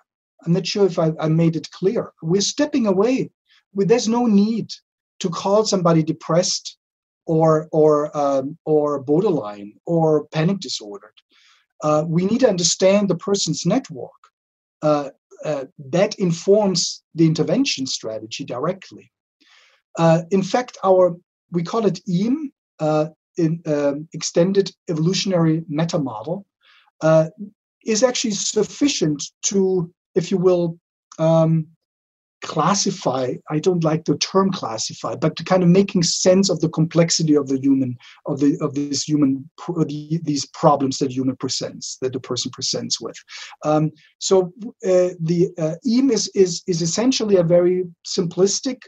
[0.45, 2.11] I'm not sure if I, I made it clear.
[2.21, 3.31] We're stepping away.
[3.73, 4.71] We, there's no need
[5.19, 6.77] to call somebody depressed
[7.25, 11.13] or or um, or borderline or panic disordered
[11.83, 14.11] uh, we need to understand the person's network.
[14.81, 15.09] Uh,
[15.45, 19.09] uh, that informs the intervention strategy directly.
[19.97, 21.15] Uh, in fact, our
[21.51, 26.45] we call it EAM, uh, in, um, extended evolutionary meta model,
[27.85, 30.77] is actually sufficient to, if you will,
[31.17, 31.65] um,
[32.41, 36.69] classify i don't like the term classify but to kind of making sense of the
[36.69, 39.49] complexity of the human of the of this human
[40.23, 43.17] these problems that human presents that the person presents with.
[43.63, 44.53] Um, so
[44.85, 48.81] uh, the uh, EAM is, is is essentially a very simplistic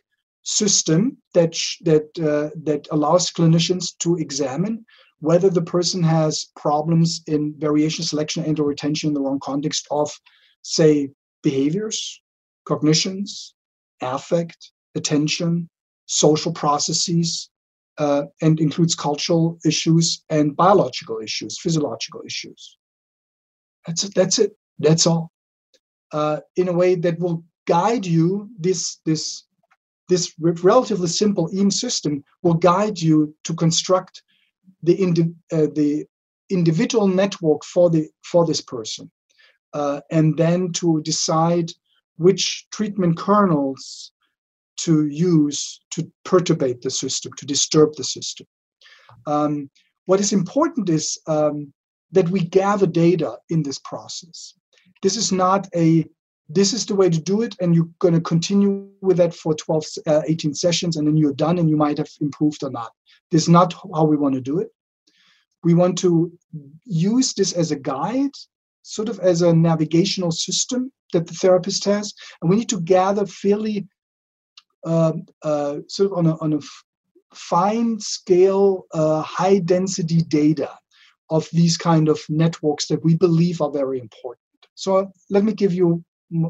[0.44, 4.86] system that that uh, that allows clinicians to examine
[5.20, 9.88] whether the person has problems in variation selection and or retention in the wrong context
[9.92, 10.12] of
[10.64, 11.10] say
[11.44, 12.22] behaviors
[12.65, 13.54] cognitions,
[14.02, 15.69] affect, attention,
[16.06, 17.50] social processes,
[17.97, 22.78] uh, and includes cultural issues and biological issues, physiological issues.
[23.86, 24.13] That's it.
[24.15, 24.52] That's it.
[24.80, 25.32] That's all.
[26.12, 28.50] Uh, in a way that will guide you.
[28.60, 29.43] This this
[30.10, 34.24] this relatively simple EAM system will guide you to construct
[34.84, 36.06] the indi- uh, the
[36.50, 39.10] individual network for the for this person,
[39.74, 41.71] uh, and then to decide
[42.17, 44.12] which treatment kernels
[44.78, 48.47] to use to perturbate the system, to disturb the system.
[49.28, 49.69] Um,
[50.06, 51.74] what is important is um,
[52.12, 54.54] that we gather data in this process.
[55.02, 56.06] This is not a
[56.54, 59.56] this is the way to do it and you're going to continue with that for
[59.56, 62.91] 12 uh, 18 sessions and then you're done and you might have improved or not
[63.30, 64.69] this is not how we want to do it
[65.63, 66.32] we want to
[66.84, 68.36] use this as a guide
[68.84, 73.26] sort of as a navigational system that the therapist has and we need to gather
[73.26, 73.88] fairly
[74.86, 76.60] um, uh, sort of on a, on a
[77.34, 80.70] fine scale uh, high density data
[81.30, 84.39] of these kind of networks that we believe are very important.
[84.76, 86.04] So let me give you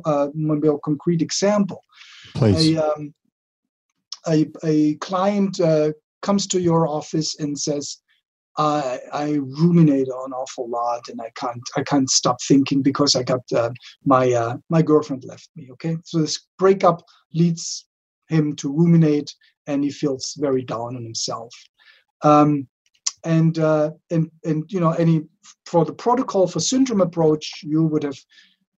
[0.06, 1.82] uh, maybe a concrete example.
[2.34, 2.76] Please.
[2.76, 3.14] A, um,
[4.28, 5.92] a, a client uh,
[6.22, 7.98] comes to your office and says,
[8.58, 13.24] I, I ruminate on awful lot and I can't I can't stop thinking because I
[13.24, 13.72] got uh,
[14.06, 15.70] my uh, my girlfriend left me.
[15.72, 17.02] Okay, so this breakup
[17.34, 17.86] leads
[18.28, 19.34] him to ruminate
[19.68, 21.54] and he feels very down on himself.
[22.24, 22.68] Um,
[23.24, 25.24] and uh, and and you know any
[25.66, 28.18] for the protocol for syndrome approach you would have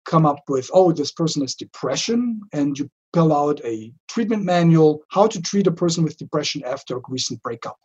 [0.06, 5.02] come up with oh this person has depression and you pull out a treatment manual
[5.10, 7.78] how to treat a person with depression after a recent breakup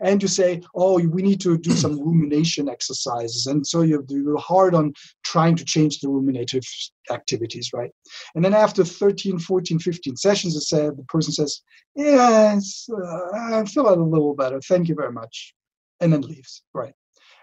[0.00, 3.46] and you say oh we need to do some rumination exercises.
[3.46, 4.92] And so you're, you're hard on
[5.24, 6.64] trying to change the ruminative
[7.10, 7.90] activities right?
[8.34, 11.62] And then after 13 14 15 sessions the person says
[11.94, 14.60] yes uh, i feel a little better.
[14.60, 15.54] Thank you very much.
[16.00, 16.94] And then leaves right?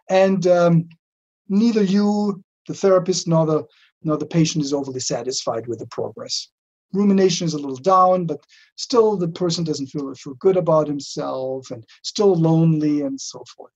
[0.10, 0.90] And um,
[1.50, 3.64] neither you the therapist nor the
[4.04, 6.50] nor the patient is overly satisfied with the progress
[6.94, 11.72] rumination is a little down, but still the person doesn't feel, feel good about himself
[11.72, 13.72] and still lonely and so forth.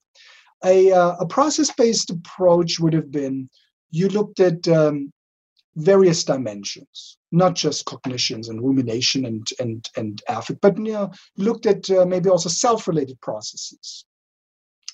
[0.64, 3.48] A, uh, a process based approach would have been
[3.90, 5.12] you looked at um,
[5.76, 11.66] various dimensions, not just cognitions and rumination and, and, and affect, but you know, looked
[11.66, 14.04] at uh, maybe also self related processes.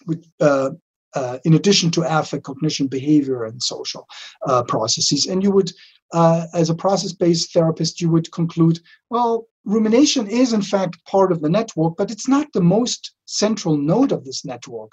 [0.06, 0.70] With, uh,
[1.14, 4.06] uh, in addition to affect, cognition, behavior, and social
[4.46, 5.26] uh, processes.
[5.26, 5.72] And you would
[6.14, 8.78] uh, as a process-based therapist, you would conclude,
[9.10, 13.76] well, rumination is in fact part of the network, but it's not the most central
[13.76, 14.92] node of this network.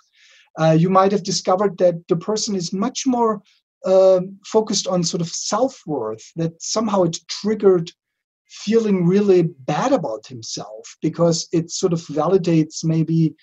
[0.60, 3.42] Uh, you might have discovered that the person is much more
[3.86, 7.92] uh, focused on sort of self-worth, that somehow it triggered
[8.50, 13.34] feeling really bad about himself because it sort of validates maybe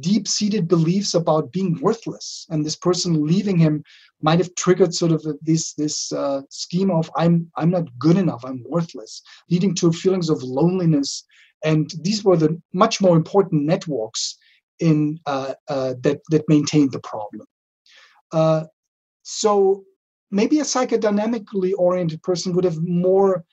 [0.00, 2.46] deep seated beliefs about being worthless.
[2.50, 3.84] And this person leaving him
[4.20, 8.42] might have triggered sort of this this uh, scheme of i'm i'm not good enough
[8.44, 11.24] i'm worthless leading to feelings of loneliness.
[11.64, 14.36] And these were the much more important networks
[14.78, 17.46] in uh, uh, that that maintained the problem.
[18.32, 18.64] Uh,
[19.22, 19.84] so
[20.30, 23.44] maybe a psychodynamically oriented person would have more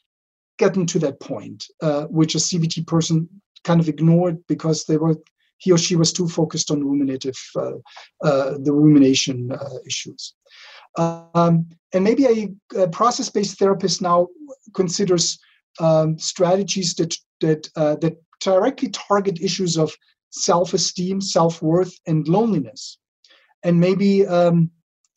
[0.60, 3.28] gotten to that point uh, which a cbt person
[3.64, 5.16] kind of ignored because they were
[5.64, 7.78] he or she was too focused on ruminative, uh,
[8.28, 10.36] uh, the rumination uh, issues.
[10.98, 14.28] Um, and maybe a, a process-based therapist now
[14.74, 15.40] considers
[15.80, 19.92] um, strategies that that uh, that directly target issues of
[20.30, 22.98] self-esteem, self-worth, and loneliness,
[23.64, 24.70] and maybe um,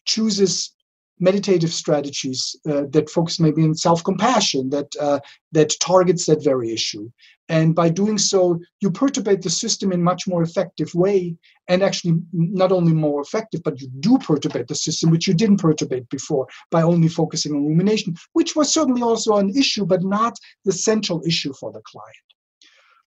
[0.05, 0.76] chooses
[1.19, 5.19] meditative strategies uh, that focus maybe on self-compassion that uh,
[5.53, 7.11] that targets that very issue.
[7.49, 11.37] And by doing so you perturbate the system in much more effective way
[11.69, 15.59] and actually not only more effective but you do perturbate the system which you didn't
[15.59, 20.39] perturbate before by only focusing on rumination which was certainly also an issue but not
[20.65, 22.27] the central issue for the client.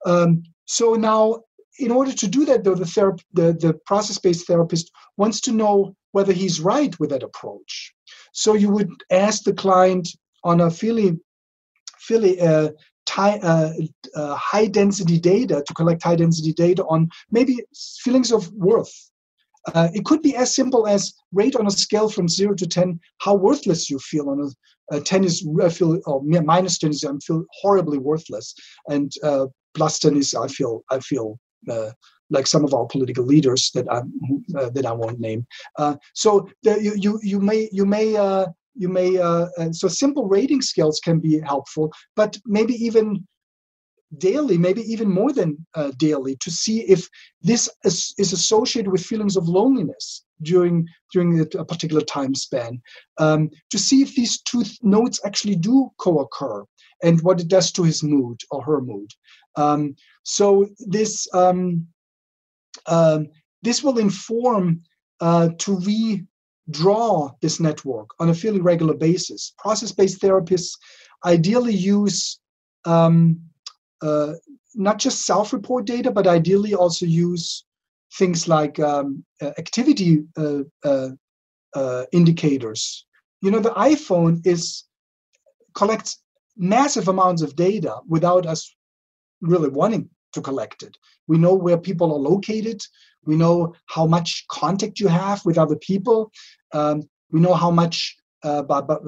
[0.05, 1.41] Um, so now
[1.79, 5.95] in order to do that though the, therap- the, the process-based therapist wants to know
[6.11, 7.94] whether he's right with that approach
[8.33, 10.07] so you would ask the client
[10.43, 11.19] on a fairly,
[11.99, 12.69] fairly uh,
[13.05, 13.73] tie, uh,
[14.15, 17.57] uh, high density data to collect high density data on maybe
[18.03, 18.93] feelings of worth.
[19.73, 22.99] Uh, it could be as simple as rate on a scale from zero to 10
[23.17, 24.51] how worthless you feel on
[24.91, 28.53] a, 10 is I feel or minus 10 is I feel horribly worthless
[28.87, 31.89] and uh, plus 10 is I feel I feel uh,
[32.29, 33.99] like some of our political leaders that I
[34.57, 35.45] uh, that I won't name.
[35.77, 40.27] Uh, so the, you, you you may you may uh, you may uh, so simple
[40.27, 43.25] rating scales can be helpful, but maybe even
[44.17, 47.07] daily, maybe even more than uh, daily, to see if
[47.41, 52.81] this is, is, associated with feelings of loneliness during during a particular time span.
[53.17, 56.65] Um, to see if these two nodes actually do co-occur
[57.03, 59.11] and what it does to his mood or her mood.
[59.55, 61.87] Um, so this um,
[62.87, 63.27] um,
[63.61, 64.81] this will inform
[65.21, 69.53] uh, to redraw this network on a fairly regular basis.
[69.57, 70.71] Process-based therapists
[71.25, 72.39] ideally use
[72.85, 73.39] um,
[74.01, 74.33] uh,
[74.75, 77.65] not just self-report data, but ideally also use
[78.17, 80.61] things like um, uh, activity uh,
[81.73, 83.05] uh, indicators.
[83.41, 84.83] You know, the iPhone is
[85.73, 86.21] collects
[86.57, 88.73] massive amounts of data without us
[89.41, 90.95] really wanting to collect it.
[91.27, 92.81] We know where people are located.
[93.25, 96.31] We know how much contact you have with other people.
[96.73, 98.63] Um, we know how much, uh,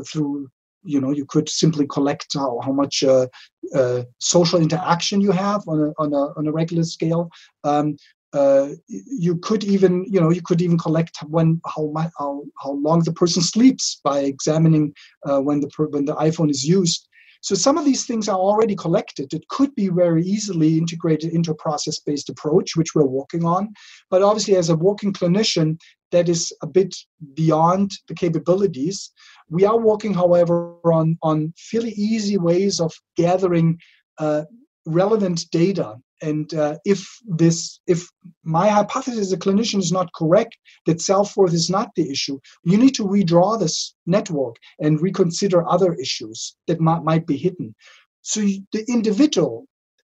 [0.10, 0.50] through
[0.84, 3.28] you know, you could simply collect how, how much uh,
[3.76, 7.30] uh, social interaction you have on a, on a, on a regular scale.
[7.64, 7.98] Um,
[8.34, 13.02] uh, you could even you know you could even collect when how how, how long
[13.04, 14.94] the person sleeps by examining
[15.26, 17.08] uh, when the when the iphone is used
[17.48, 19.34] so some of these things are already collected.
[19.34, 23.74] It could be very easily integrated into a process-based approach, which we're working on.
[24.10, 25.80] But obviously, as a working clinician,
[26.12, 26.94] that is a bit
[27.36, 29.14] beyond the capabilities.
[29.50, 33.80] We are working, however, on, on fairly easy ways of gathering
[34.18, 34.44] uh,
[34.88, 35.96] relevant data.
[36.22, 38.10] And uh, if this if
[38.44, 40.58] my hypothesis as a clinician is not correct
[40.88, 45.94] that self-worth is not the issue you need to redraw this network and reconsider other
[45.94, 47.76] issues that might, might be hidden.
[48.24, 49.68] So the individual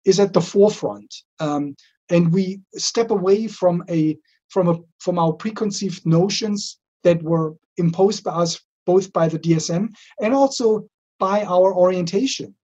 [0.05, 1.75] is at the forefront um,
[2.09, 4.15] and we step away from a
[4.49, 9.89] from a from our preconceived notions that were imposed by us both by the dsm
[10.21, 10.87] and also
[11.19, 12.55] by our orientation.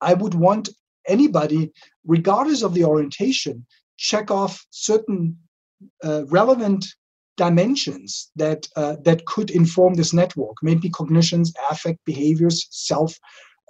[0.00, 0.68] I would want
[1.06, 1.72] anybody,
[2.06, 5.36] regardless of the orientation, check off certain
[6.04, 6.86] uh, relevant
[7.36, 10.56] dimensions that uh, that could inform this network.
[10.62, 13.16] Maybe cognitions, affect, behaviors, self.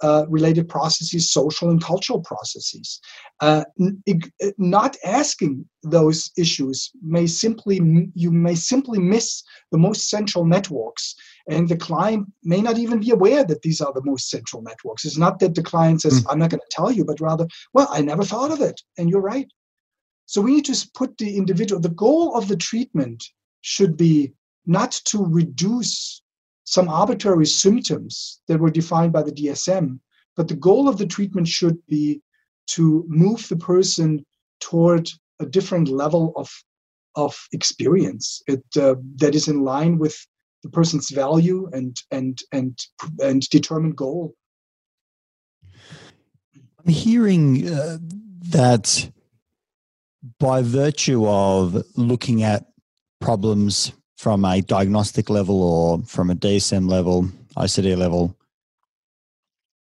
[0.01, 2.99] Uh, related processes, social and cultural processes.
[3.39, 3.63] Uh,
[4.57, 7.79] not asking those issues may simply
[8.13, 11.15] you may simply miss the most central networks
[11.47, 15.03] and the client may not even be aware that these are the most central networks.
[15.05, 16.27] It's not that the client says, mm.
[16.29, 18.79] I'm not going to tell you, but rather, well, I never thought of it.
[18.97, 19.47] And you're right.
[20.25, 23.23] So we need to put the individual, the goal of the treatment
[23.61, 24.33] should be
[24.65, 26.21] not to reduce
[26.63, 29.99] some arbitrary symptoms that were defined by the DSM,
[30.35, 32.21] but the goal of the treatment should be
[32.67, 34.25] to move the person
[34.61, 36.49] toward a different level of
[37.15, 40.15] of experience it, uh, that is in line with
[40.63, 42.79] the person's value and and and
[43.21, 44.33] and determined goal.
[46.79, 47.97] I'm hearing uh,
[48.49, 49.09] that
[50.39, 52.65] by virtue of looking at
[53.19, 58.37] problems from a diagnostic level or from a DSM level, ICD level,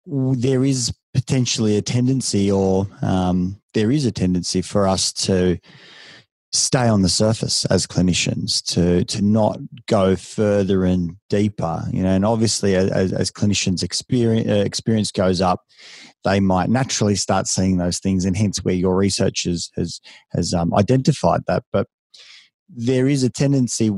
[0.07, 5.59] there is potentially a tendency, or um, there is a tendency for us to
[6.53, 12.11] stay on the surface as clinicians to to not go further and deeper you know
[12.11, 15.63] and obviously as, as clinicians experience uh, experience goes up
[16.25, 20.01] they might naturally start seeing those things and hence where your research has has,
[20.31, 21.65] has um, identified that.
[21.73, 21.87] But
[22.69, 23.91] there is a tendency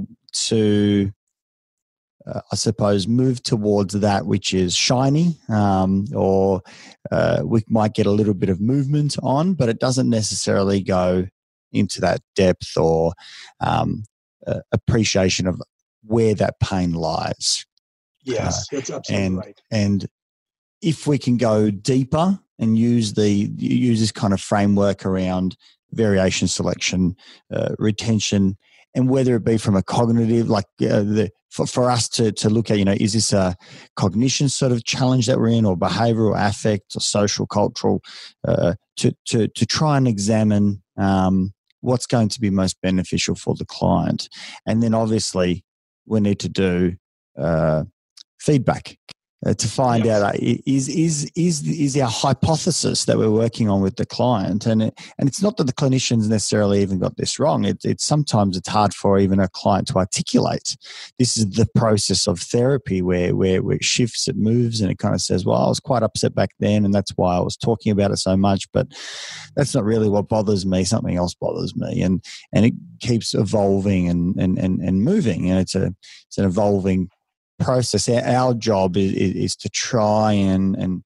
[0.47, 1.13] to
[2.27, 6.63] uh, I suppose, move towards that which is shiny, um, or
[7.13, 11.27] uh, we might get a little bit of movement on, but it doesn't necessarily go
[11.75, 13.13] into that depth or
[13.61, 14.05] um,
[14.47, 15.61] uh, appreciation of
[16.03, 17.67] where that pain lies.
[18.23, 19.61] Yes, uh, that's absolutely and, right.
[19.71, 20.07] And
[20.81, 25.57] if we can go deeper and use the use this kind of framework around
[25.93, 27.17] variation selection,
[27.53, 28.57] uh, retention,
[28.95, 32.51] and whether it be from a cognitive, like uh, the for, for us to to
[32.51, 33.57] look at, you know, is this a
[33.97, 38.03] cognition sort of challenge that we're in, or behavioural, affect, or social, cultural,
[38.47, 41.53] uh, to to to try and examine um,
[41.85, 44.29] what's going to be most beneficial for the client.
[44.67, 45.65] And then obviously,
[46.07, 46.97] we need to do
[47.39, 47.85] uh,
[48.41, 48.97] feedback
[49.47, 50.23] uh, to find yes.
[50.23, 54.67] out uh, is is is is our hypothesis that we're working on with the client
[54.67, 57.65] and it, and it's not that the clinicians necessarily even got this wrong.
[57.65, 60.77] It, it's sometimes it's hard for even a client to articulate.
[61.19, 64.99] This is the process of therapy where, where where it shifts it moves and it
[64.99, 67.57] kind of says well I was quite upset back then and that's why I was
[67.57, 68.89] talking about it so much but
[69.57, 70.85] that's not really what bothers me.
[70.85, 72.03] Something else bothers me.
[72.03, 75.95] And and it keeps evolving and and and, and moving and it's a
[76.27, 77.11] it's an evolving
[77.59, 78.09] process.
[78.09, 81.03] Our job is, is to try and and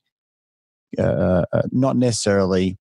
[0.98, 2.78] uh, uh, not necessarily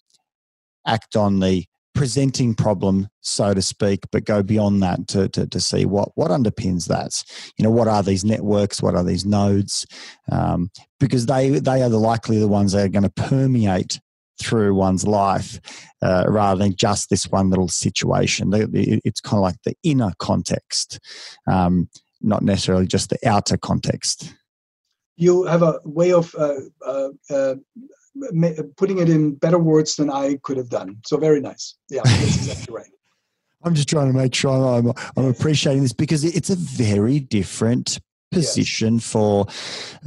[0.86, 5.60] act on the presenting problem, so to speak, but go beyond that to, to, to,
[5.60, 7.24] see what, what underpins that.
[7.58, 8.82] You know, what are these networks?
[8.82, 9.86] What are these nodes?
[10.32, 14.00] Um, because they, they are the likely the ones that are going to permeate
[14.40, 15.60] through one's life
[16.04, 18.52] uh, rather than just this one little situation.
[18.54, 21.00] It's kind of like the inner context,
[21.48, 21.90] um,
[22.22, 24.34] not necessarily just the outer context.
[25.16, 27.56] You have a way of uh, uh, uh
[28.78, 30.98] putting it in better words than I could have done.
[31.06, 31.76] So very nice.
[31.90, 32.92] Yeah, that's exactly right.
[33.64, 38.00] I'm just trying to make sure I'm, I'm appreciating this because it's a very different
[38.32, 39.12] position yes.
[39.12, 39.46] for,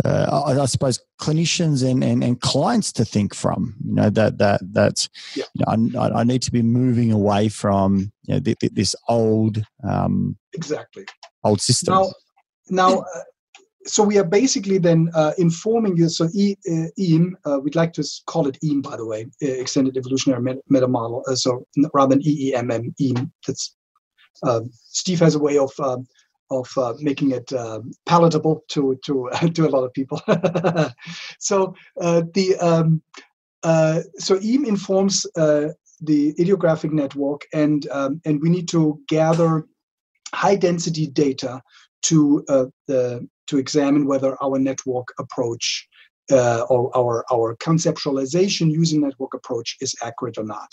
[0.04, 3.74] uh, I, I, suppose, clinicians and, and, and clients to think from.
[3.84, 5.44] You know that that that's yeah.
[5.54, 10.36] you know, I, I need to be moving away from you know, this old um,
[10.52, 11.06] exactly
[11.44, 11.94] old system.
[11.94, 12.12] Now,
[12.68, 13.22] now uh,
[13.86, 16.08] so we are basically then uh, informing you.
[16.08, 19.96] So e, uh, EAM, uh, we'd like to call it EAM, by the way, Extended
[19.96, 21.24] Evolutionary Meta, meta Model.
[21.28, 23.32] Uh, so rather than EEMM, EAM.
[23.46, 23.76] That's
[24.42, 26.06] uh, Steve has a way of um,
[26.50, 30.20] of uh, making it um, palatable to to to a lot of people.
[31.38, 33.02] so the um,
[34.18, 35.26] so EAM informs
[36.02, 39.66] the idiographic network, and um, and we need to gather
[40.34, 41.60] high density data
[42.02, 45.88] to uh, the to examine whether our network approach
[46.30, 50.68] uh, or our, our conceptualization using network approach is accurate or not.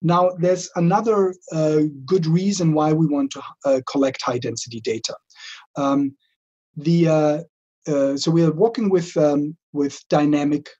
[0.00, 5.14] Now, there's another uh, good reason why we want to uh, collect high density data.
[5.76, 6.16] Um,
[6.76, 7.42] the uh,
[7.86, 10.70] uh, so we are working with um, with dynamic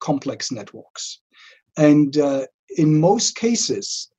[0.00, 1.20] complex networks,
[1.76, 2.16] and
[2.76, 4.10] in most cases,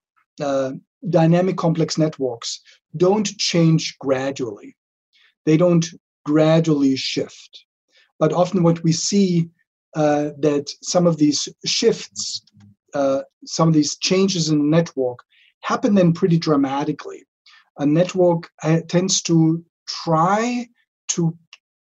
[1.09, 2.61] dynamic complex networks
[2.97, 4.75] don't change gradually.
[5.45, 5.85] They don't
[6.25, 7.65] gradually shift.
[8.19, 9.49] But often what we see
[9.95, 12.43] uh, that some of these shifts,
[12.93, 15.19] uh, some of these changes in the network
[15.61, 17.23] happen then pretty dramatically.
[17.79, 20.67] A network uh, tends to try
[21.09, 21.35] to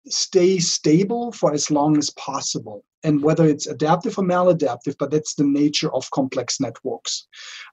[0.06, 2.84] stay stable for as long as possible.
[3.04, 7.26] And whether it's adaptive or maladaptive, but that's the nature of complex networks.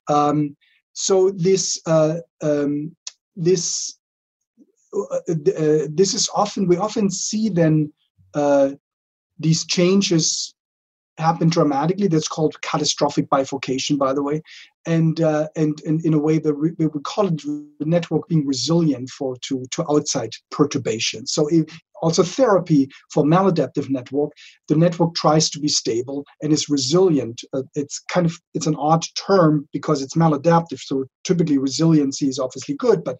[0.07, 0.55] Um,
[0.93, 2.95] so this uh, um,
[3.35, 3.97] this
[4.93, 7.91] uh, uh, this is often we often see then
[8.33, 8.71] uh,
[9.39, 10.53] these changes
[11.19, 12.07] happen dramatically.
[12.07, 14.41] That's called catastrophic bifurcation, by the way,
[14.85, 18.45] and uh, and, and in a way that we, we call it the network being
[18.45, 21.27] resilient for to to outside perturbation.
[21.27, 21.65] So if,
[22.01, 24.31] also therapy for maladaptive network,
[24.67, 27.41] the network tries to be stable and is resilient.
[27.53, 30.79] Uh, it's kind of it's an odd term because it's maladaptive.
[30.79, 33.17] So typically resiliency is obviously good, but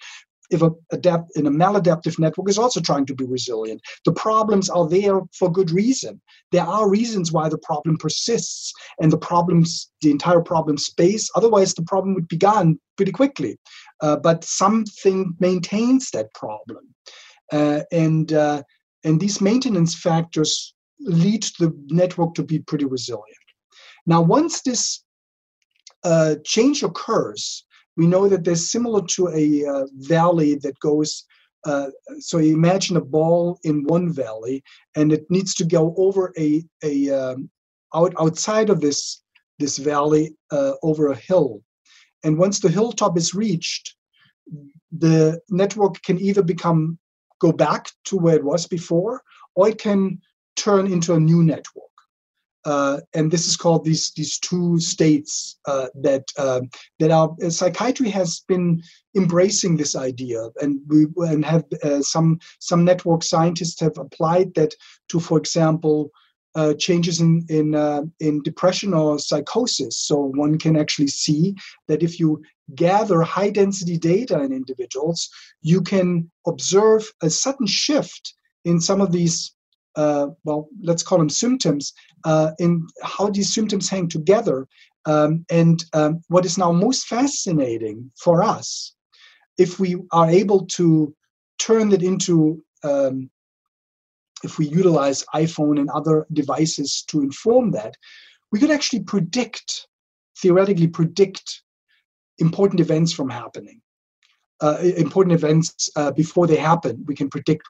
[0.50, 3.82] if a adapt in a maladaptive network is also trying to be resilient.
[4.06, 6.22] The problems are there for good reason.
[6.52, 11.30] There are reasons why the problem persists and the problems, the entire problem space.
[11.36, 13.58] Otherwise, the problem would be gone pretty quickly.
[14.02, 16.84] Uh, but something maintains that problem,
[17.52, 18.64] uh, and uh,
[19.04, 23.26] and these maintenance factors lead the network to be pretty resilient.
[24.06, 25.04] Now, once this
[26.04, 27.66] uh, change occurs,
[28.00, 29.86] we know that they're similar to a uh,
[30.16, 31.26] valley that goes
[31.66, 31.88] uh,
[32.20, 34.64] so you imagine a ball in one valley
[34.96, 37.50] and it needs to go over a, a um,
[37.94, 39.22] out, outside of this
[39.60, 41.62] this valley uh, over a hill.
[42.24, 43.96] And once the hilltop is reached
[44.92, 46.98] the network can either become
[47.40, 49.22] go back to where it was before
[49.56, 50.20] or it can
[50.56, 51.89] turn into a new network
[52.66, 56.62] uh, and this is called these these two states uh, that uh,
[57.00, 58.82] that our uh, psychiatry has been
[59.16, 64.74] embracing this idea, and we and have uh, some some network scientists have applied that
[65.10, 66.12] to, for example.
[66.56, 67.76] Uh, changes in in
[68.20, 69.96] in depression or psychosis.
[69.96, 71.56] So one can actually see
[71.88, 72.42] that if you
[72.74, 75.30] gather high density data in individuals,
[75.62, 78.34] you can observe a sudden shift
[78.66, 79.54] in some of these
[79.96, 81.94] well, let's call them symptoms,
[82.26, 84.68] uh, in how these symptoms hang together.
[85.06, 88.96] Um, and um, what is now most fascinating for us,
[89.58, 91.14] if we are able to
[91.58, 93.30] turn it into, um,
[94.44, 97.96] if we utilize iPhone and other devices to inform that,
[98.52, 99.88] we could actually predict,
[100.42, 101.64] theoretically predict
[102.40, 103.82] important events from happening.
[104.62, 107.64] Uh, important events uh, before they happen, we can predict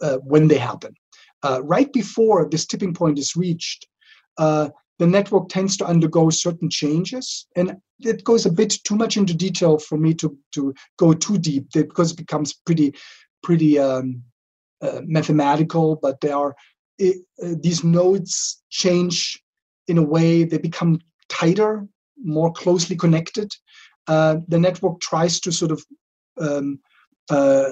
[0.00, 0.94] uh, when they happen
[1.42, 3.86] uh, right before this tipping point is reached,
[4.38, 4.68] uh,
[4.98, 7.46] the network tends to undergo certain changes.
[7.56, 11.38] And it goes a bit too much into detail for me to, to go too
[11.38, 12.94] deep because it becomes pretty,
[13.42, 14.22] pretty um,
[14.80, 15.96] uh, mathematical.
[15.96, 16.54] But there are
[16.98, 19.42] it, uh, these nodes change
[19.88, 21.86] in a way they become tighter,
[22.22, 23.50] more closely connected.
[24.06, 25.84] Uh, the network tries to sort of
[26.38, 26.78] um,
[27.30, 27.70] uh,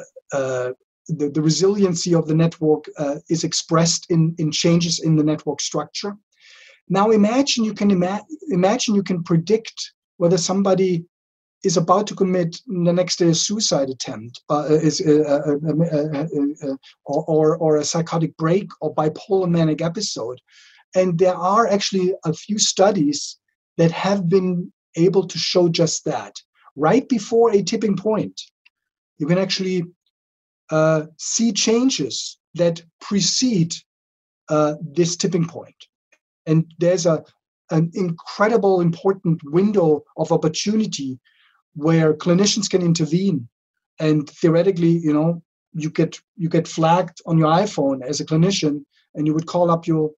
[1.18, 5.60] the, the resiliency of the network uh, is expressed in, in changes in the network
[5.60, 6.16] structure.
[6.88, 11.04] Now imagine you can ima- imagine you can predict whether somebody
[11.62, 17.24] is about to commit the next day a suicide attempt, uh, is uh, uh, or,
[17.26, 20.40] or or a psychotic break or bipolar manic episode,
[20.94, 23.38] and there are actually a few studies
[23.76, 26.34] that have been able to show just that.
[26.76, 28.40] Right before a tipping point,
[29.18, 29.84] you can actually
[30.70, 33.74] uh, see changes that precede
[34.48, 35.86] uh, this tipping point.
[36.46, 37.24] And there's a
[37.70, 41.20] an incredible important window of opportunity
[41.74, 43.48] where clinicians can intervene
[44.00, 45.40] and theoretically you know
[45.72, 49.70] you get you get flagged on your iphone as a clinician and you would call
[49.70, 50.10] up your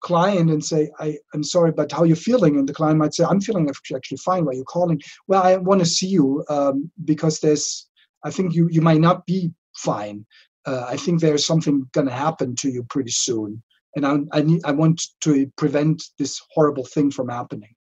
[0.00, 2.58] client and say I, i'm sorry but how are you feeling?
[2.58, 4.44] And the client might say i'm feeling actually fine.
[4.44, 5.00] Why are you calling?
[5.26, 7.88] Well i want to see you um, because there's
[8.22, 10.24] i think you you might not be fine
[10.66, 13.62] uh, i think there's something going to happen to you pretty soon
[13.96, 17.74] and I, I need I want to prevent this horrible thing from happening.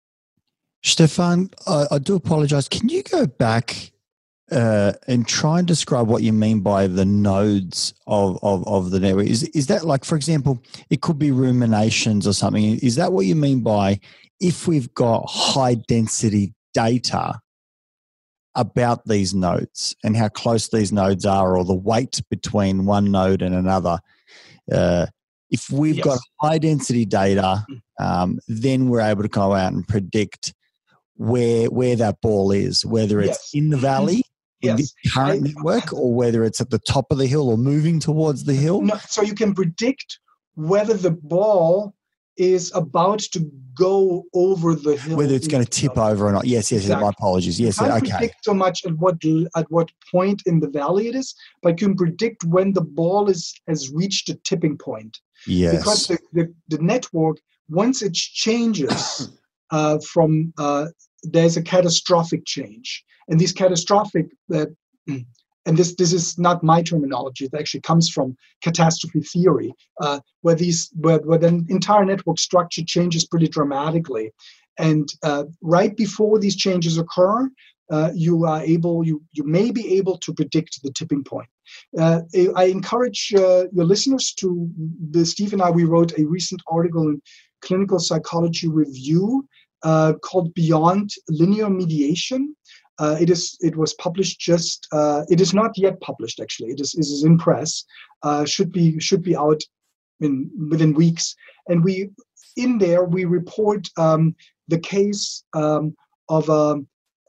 [0.83, 2.69] Stefan, I, I do apologize.
[2.69, 3.93] Can you go back
[4.51, 8.99] uh, and try and describe what you mean by the nodes of, of, of the
[8.99, 9.27] network?
[9.27, 12.79] Is, is that like, for example, it could be ruminations or something.
[12.79, 14.01] Is that what you mean by
[14.41, 17.39] if we've got high density data
[18.55, 23.43] about these nodes and how close these nodes are or the weight between one node
[23.43, 23.99] and another?
[24.71, 25.07] Uh,
[25.51, 26.05] if we've yes.
[26.05, 28.05] got high density data, mm.
[28.05, 30.55] um, then we're able to go out and predict
[31.17, 33.63] where where that ball is, whether it's yes.
[33.63, 34.23] in the valley
[34.63, 34.79] in yes.
[34.79, 38.45] this current network or whether it's at the top of the hill or moving towards
[38.45, 38.81] the hill.
[38.81, 40.19] No, so you can predict
[40.55, 41.95] whether the ball
[42.41, 43.41] is about to
[43.75, 45.19] go over the hill.
[45.19, 46.47] Whether it's going to tip over or not.
[46.47, 47.05] Yes, yes, exactly.
[47.05, 47.61] my apologies.
[47.61, 48.13] Yes, you can't okay.
[48.13, 49.17] predict so much at what
[49.57, 53.29] at what point in the valley it is, but you can predict when the ball
[53.29, 55.21] is has reached a tipping point.
[55.47, 55.79] Yes.
[55.79, 57.39] Because the, the, the network,
[57.69, 59.31] once it changes
[59.71, 60.87] uh, from, uh,
[61.23, 63.05] there's a catastrophic change.
[63.29, 64.67] And these catastrophic, uh,
[65.67, 70.55] and this, this is not my terminology, it actually comes from catastrophe theory, uh, where,
[70.55, 74.33] these, where, where the entire network structure changes pretty dramatically.
[74.79, 77.51] And uh, right before these changes occur,
[77.91, 81.49] uh, you are able, you, you may be able to predict the tipping point.
[81.99, 82.21] Uh,
[82.57, 84.71] I encourage uh, your listeners to,
[85.11, 87.21] the, Steve and I, we wrote a recent article in
[87.61, 89.47] Clinical Psychology Review
[89.83, 92.55] uh, called Beyond Linear Mediation.
[93.01, 93.57] Uh, it is.
[93.61, 94.87] It was published just.
[94.93, 96.39] Uh, it is not yet published.
[96.39, 96.95] Actually, it is.
[96.95, 97.85] It is in press.
[98.23, 99.63] Uh, should be should be out
[100.21, 101.35] in within weeks.
[101.69, 102.11] And we
[102.57, 104.37] in there we report um,
[104.69, 105.97] the case um,
[106.29, 106.81] of a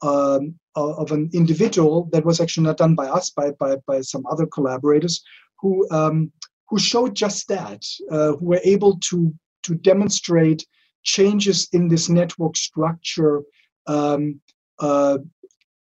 [0.06, 4.24] um, of an individual that was actually not done by us, by by, by some
[4.30, 5.22] other collaborators,
[5.58, 6.32] who um,
[6.68, 10.66] who showed just that, uh, who were able to to demonstrate
[11.02, 13.42] changes in this network structure
[13.86, 14.40] um,
[14.78, 15.18] uh,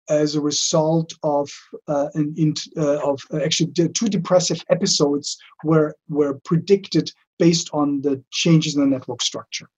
[0.10, 1.50] as a result of
[1.88, 8.24] uh, an, in, uh, of actually two depressive episodes were were predicted based on the
[8.32, 9.70] changes in the network structure.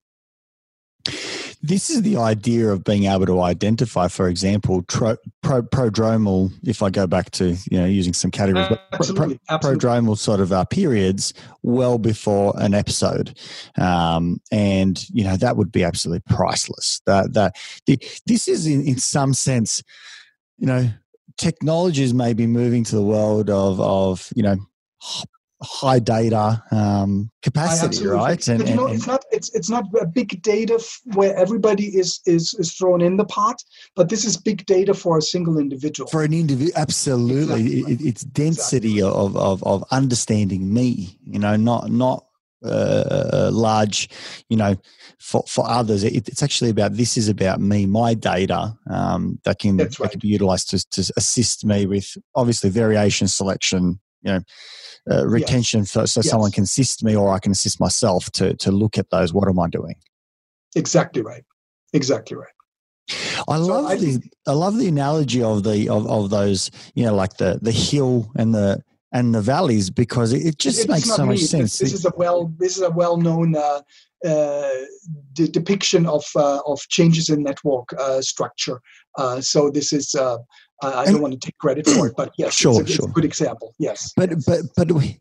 [1.62, 6.54] This is the idea of being able to identify, for example, tro, pro, prodromal.
[6.64, 9.90] If I go back to you know using some categories, absolutely, pro, absolutely.
[9.90, 13.38] prodromal sort of uh, periods well before an episode,
[13.78, 17.02] um, and you know that would be absolutely priceless.
[17.06, 19.84] That that the, this is in, in some sense,
[20.60, 20.90] you know,
[21.38, 24.58] technologies may be moving to the world of of you know
[25.62, 28.48] high data um, capacity, right?
[28.48, 32.22] And, you know, it's not it's it's not a big data f- where everybody is
[32.26, 33.62] is is thrown in the pot,
[33.96, 36.10] but this is big data for a single individual.
[36.10, 37.94] For an individual, absolutely, exactly.
[37.94, 39.22] it, it's density exactly.
[39.22, 41.18] of, of of understanding me.
[41.24, 42.26] You know, not not
[42.64, 44.10] uh, large,
[44.50, 44.76] you know,
[45.20, 46.04] for, for others.
[46.04, 49.92] It, it's actually about this is about me, my data um, that can right.
[49.92, 54.42] that can be utilized to, to assist me with obviously variation selection, you know,
[55.12, 55.92] uh, retention yes.
[55.92, 56.30] so, so yes.
[56.30, 59.34] someone can assist me or I can assist myself to, to look at those.
[59.34, 59.96] What am I doing?
[60.76, 61.44] Exactly right.
[61.94, 62.48] Exactly right.
[63.48, 67.04] I so love I the I love the analogy of the of, of those you
[67.06, 71.24] know like the the hill and the and the valleys because it just makes so
[71.24, 71.30] me.
[71.30, 71.80] much sense.
[71.80, 73.82] This, is a well this is a well known uh,
[74.26, 74.70] uh,
[75.34, 78.82] de- depiction of uh, of changes in network uh, structure.
[79.18, 80.16] Uh, so this is
[80.82, 83.06] uh, I, don't want to take credit for it, but yes, sure, it's, a, sure.
[83.06, 83.76] It's a good example.
[83.80, 84.46] Yes, but yes.
[84.46, 85.20] but but we,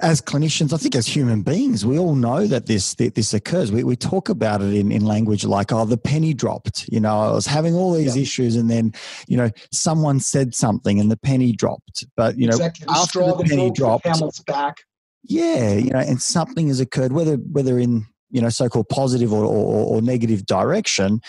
[0.00, 3.72] as clinicians, I think as human beings, we all know that this that this occurs.
[3.72, 7.20] We we talk about it in, in language like, "Oh, the penny dropped." You know,
[7.20, 8.22] I was having all these yeah.
[8.22, 8.92] issues, and then
[9.26, 12.04] you know, someone said something, and the penny dropped.
[12.14, 12.86] But you know, exactly.
[12.90, 14.76] after the penny dropped, Hamil's back.
[15.24, 19.44] Yeah, you know, and something has occurred, whether whether in you know so-called positive or,
[19.44, 21.20] or, or negative direction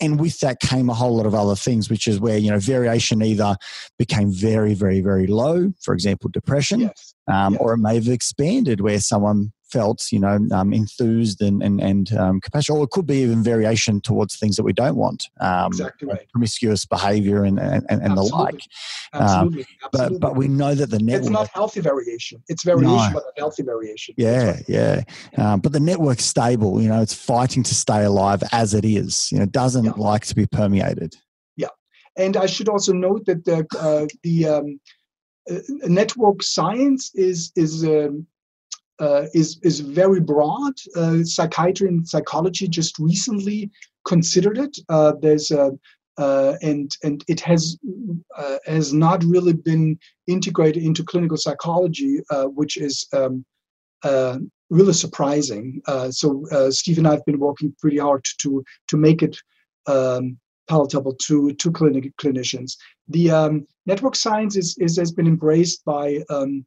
[0.00, 2.58] and with that came a whole lot of other things which is where you know
[2.58, 3.56] variation either
[3.98, 7.14] became very very very low for example depression yes.
[7.26, 7.62] Um, yes.
[7.62, 12.12] or it may have expanded where someone felt, you know, um, enthused and and, and
[12.16, 15.66] um, compassionate, or it could be even variation towards things that we don't want, um,
[15.68, 16.28] exactly right.
[16.32, 18.60] promiscuous behavior and and, and the like.
[19.12, 19.66] Absolutely.
[19.82, 21.22] Um, but but we know that the network.
[21.22, 22.42] It's not healthy variation.
[22.48, 23.12] It's variation, no.
[23.12, 24.14] but healthy variation.
[24.16, 24.64] Yeah, right.
[24.68, 25.02] yeah.
[25.36, 26.80] Um, but the network's stable.
[26.80, 29.30] You know, it's fighting to stay alive as it is.
[29.32, 29.92] You know, doesn't yeah.
[29.96, 31.16] like to be permeated.
[31.56, 31.68] Yeah,
[32.16, 34.80] and I should also note that the uh, the um,
[35.50, 38.26] uh, network science is is um,
[39.00, 40.74] uh, is is very broad.
[40.96, 43.70] Uh, psychiatry and psychology just recently
[44.06, 44.76] considered it.
[44.88, 45.72] Uh, there's a
[46.18, 47.78] uh, and and it has
[48.36, 52.20] uh, has not really been integrated into clinical psychology,
[52.54, 53.44] which is um,
[54.70, 55.80] really surprising.
[56.10, 59.36] so Steve and I have been working pretty hard to to make it
[59.86, 60.38] um,
[60.68, 62.76] palatable to to clinic clinicians.
[63.08, 66.64] The um, network science is, is has been embraced by um,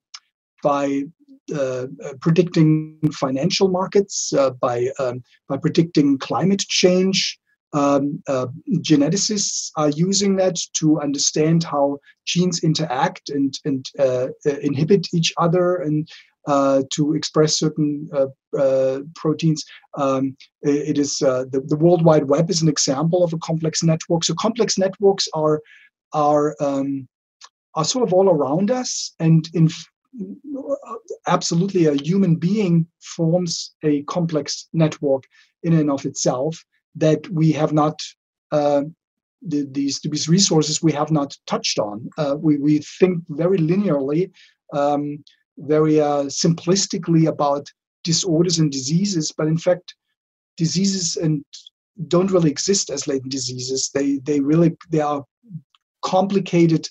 [0.64, 1.04] by
[1.52, 7.38] uh, uh, predicting financial markets, uh, by um, by predicting climate change.
[7.74, 8.47] Um, uh,
[8.80, 14.28] geneticists are using that to understand how genes interact and and uh,
[14.62, 16.10] inhibit each other and
[16.95, 18.10] to express certain
[19.16, 19.64] proteins.
[19.97, 24.26] Um, it is the, the World Wide Web is an example of a complex network.
[24.26, 25.62] So complex networks are
[26.14, 27.08] are um,
[27.76, 29.70] are sort of all around us and in
[31.28, 35.24] absolutely a human being forms a complex network
[35.64, 36.64] in and of itself
[36.95, 37.99] that we have not
[38.51, 38.82] uh,
[39.41, 42.09] the, these these resources we have not touched on.
[42.18, 44.32] Uh, we we think very linearly,
[44.74, 45.24] um,
[45.57, 47.68] very uh, simplistically about
[48.03, 49.95] disorders and diseases, but in fact,
[50.57, 51.43] diseases and
[52.07, 53.89] don't really exist as latent diseases.
[53.93, 55.24] They they really they are
[56.03, 56.88] complicated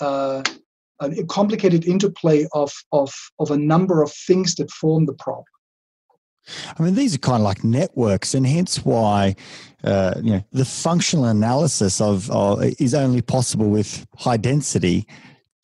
[0.00, 0.42] uh,
[1.00, 5.44] a complicated interplay of, of, of a number of things that form the problem.
[6.78, 9.36] I mean, these are kind of like networks, and hence why
[9.84, 12.30] uh, you know the functional analysis of,
[12.78, 15.06] is only possible with high density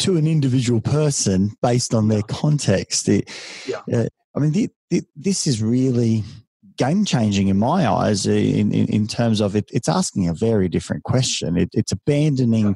[0.01, 3.09] to an individual person based on their context.
[3.09, 3.31] It,
[3.67, 3.81] yeah.
[3.91, 6.25] Uh, I mean, the, the, this is really
[6.77, 10.69] game changing in my eyes in, in, in, terms of it, it's asking a very
[10.69, 11.57] different question.
[11.57, 12.75] It, it's abandoning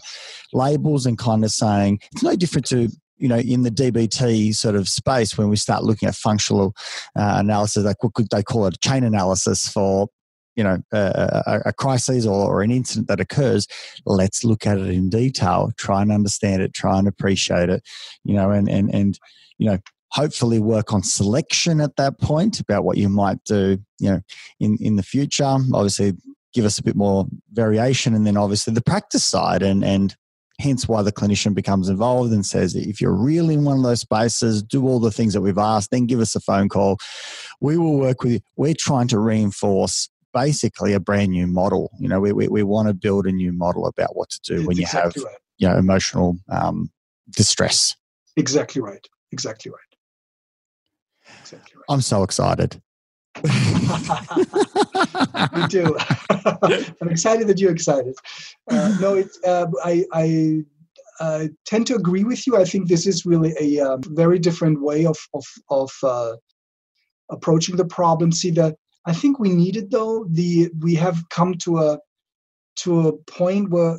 [0.52, 4.76] labels and kind of saying it's no different to you know in the DBT sort
[4.76, 6.74] of space when we start looking at functional
[7.16, 10.08] uh, analysis, like what could they call it, chain analysis for
[10.54, 13.66] you know a, a, a crisis or, or, an incident that occurs.
[14.06, 17.82] Let's look at it in detail, try and understand it, try and appreciate it,
[18.24, 19.18] you know, and and and
[19.58, 19.78] you know
[20.10, 24.20] hopefully work on selection at that point about what you might do you know
[24.60, 25.44] in in the future.
[25.44, 26.14] Obviously
[26.54, 30.16] give us a bit more variation and then obviously the practice side and and
[30.60, 34.00] hence why the clinician becomes involved and says if you're really in one of those
[34.00, 36.96] spaces do all the things that we've asked then give us a phone call.
[37.60, 38.40] We will work with you.
[38.56, 41.90] We're trying to reinforce basically a brand new model.
[41.98, 44.58] You know we, we, we want to build a new model about what to do
[44.60, 45.40] it's when you exactly have right.
[45.58, 46.90] you know emotional um,
[47.30, 47.94] distress.
[48.36, 49.06] Exactly right.
[49.30, 49.87] Exactly right
[51.40, 51.84] exactly right.
[51.88, 52.80] I'm so excited.
[55.54, 55.96] Me too.
[57.00, 58.16] I'm excited that you're excited.
[58.68, 60.64] Uh, no, uh, I, I
[61.20, 62.56] uh, tend to agree with you.
[62.56, 66.32] I think this is really a um, very different way of of of uh,
[67.30, 68.32] approaching the problem.
[68.32, 68.76] See, that
[69.06, 71.98] I think we needed though the we have come to a
[72.76, 73.98] to a point where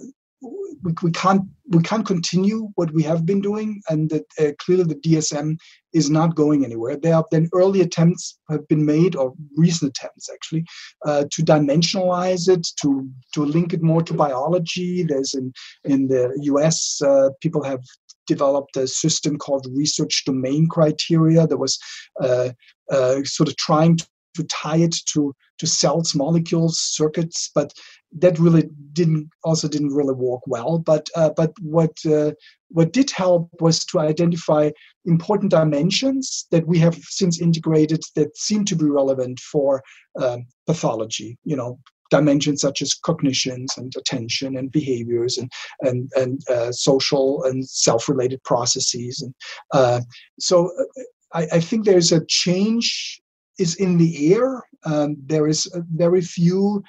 [0.84, 4.86] we, we can't we can't continue what we have been doing, and that uh, clearly
[4.86, 5.58] the DSM
[5.94, 6.98] is not going anywhere.
[6.98, 10.66] There have been early attempts have been made, or recent attempts actually,
[11.06, 15.04] uh, to dimensionalize it, to to link it more to biology.
[15.04, 15.54] There's in
[15.84, 17.02] in the U.S.
[17.02, 17.82] Uh, people have
[18.28, 21.80] developed a system called research domain criteria that was
[22.22, 22.50] uh,
[22.92, 27.74] uh, sort of trying to to tie it to to cells, molecules, circuits, but
[28.18, 30.80] that really didn't also didn't really work well.
[30.80, 32.32] But uh, but what uh,
[32.70, 34.72] what did help was to identify
[35.06, 39.84] important dimensions that we have since integrated that seem to be relevant for
[40.20, 41.38] um, pathology.
[41.44, 41.80] You know,
[42.10, 45.52] dimensions such as cognitions and attention and behaviors and
[45.82, 49.34] and and uh, social and self-related processes and
[49.74, 50.02] uh,
[50.40, 51.04] so uh,
[51.34, 53.22] I, I, think there's a change
[53.60, 54.64] is in the air.
[54.86, 56.82] Um, there is very few.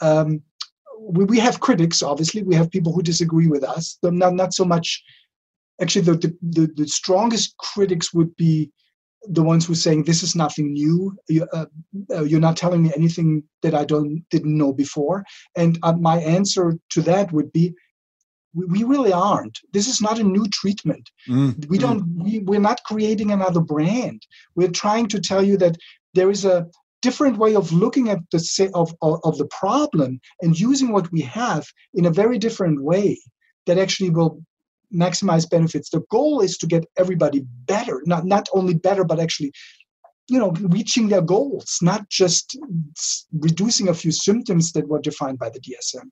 [0.00, 0.42] Um,
[1.00, 2.42] we, we have critics, obviously.
[2.42, 3.98] We have people who disagree with us.
[4.02, 5.02] Not not so much.
[5.80, 8.70] Actually, the the, the strongest critics would be
[9.24, 11.16] the ones who are saying this is nothing new.
[11.28, 11.66] You, uh,
[12.14, 15.24] uh, you're not telling me anything that I don't didn't know before.
[15.56, 17.74] And uh, my answer to that would be,
[18.54, 19.58] we, we, really aren't.
[19.72, 21.10] This is not a new treatment.
[21.28, 21.66] Mm.
[21.68, 21.80] We mm.
[21.80, 22.24] don't.
[22.24, 24.26] We, we're not creating another brand.
[24.54, 25.76] We're trying to tell you that
[26.14, 26.66] there is a
[27.02, 31.20] different way of looking at the of, of, of the problem and using what we
[31.22, 33.18] have in a very different way
[33.66, 34.42] that actually will
[34.94, 35.90] maximize benefits.
[35.90, 39.52] The goal is to get everybody better, not not only better, but actually,
[40.28, 42.58] you know, reaching their goals, not just
[43.32, 46.08] reducing a few symptoms that were defined by the DSM.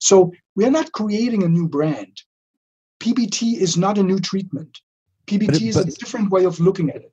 [0.00, 2.22] So we are not creating a new brand.
[3.00, 4.78] PBT is not a new treatment.
[5.26, 7.12] PBT it, is a different way of looking at it.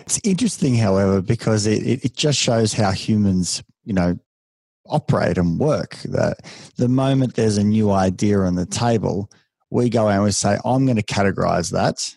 [0.00, 4.16] It's interesting, however, because it, it, just shows how humans, you know,
[4.88, 5.96] operate and work.
[6.04, 6.38] That
[6.76, 9.30] the moment there's a new idea on the table,
[9.70, 12.14] we go and we say, I'm going to categorize that.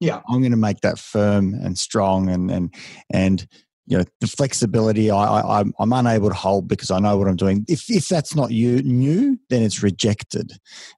[0.00, 0.20] Yeah.
[0.28, 2.74] I'm going to make that firm and strong and, and,
[3.10, 3.46] and,
[3.86, 7.28] you know, the flexibility I, I, I'm, I'm unable to hold because I know what
[7.28, 7.64] I'm doing.
[7.68, 10.52] If, if that's not you new, then it's rejected.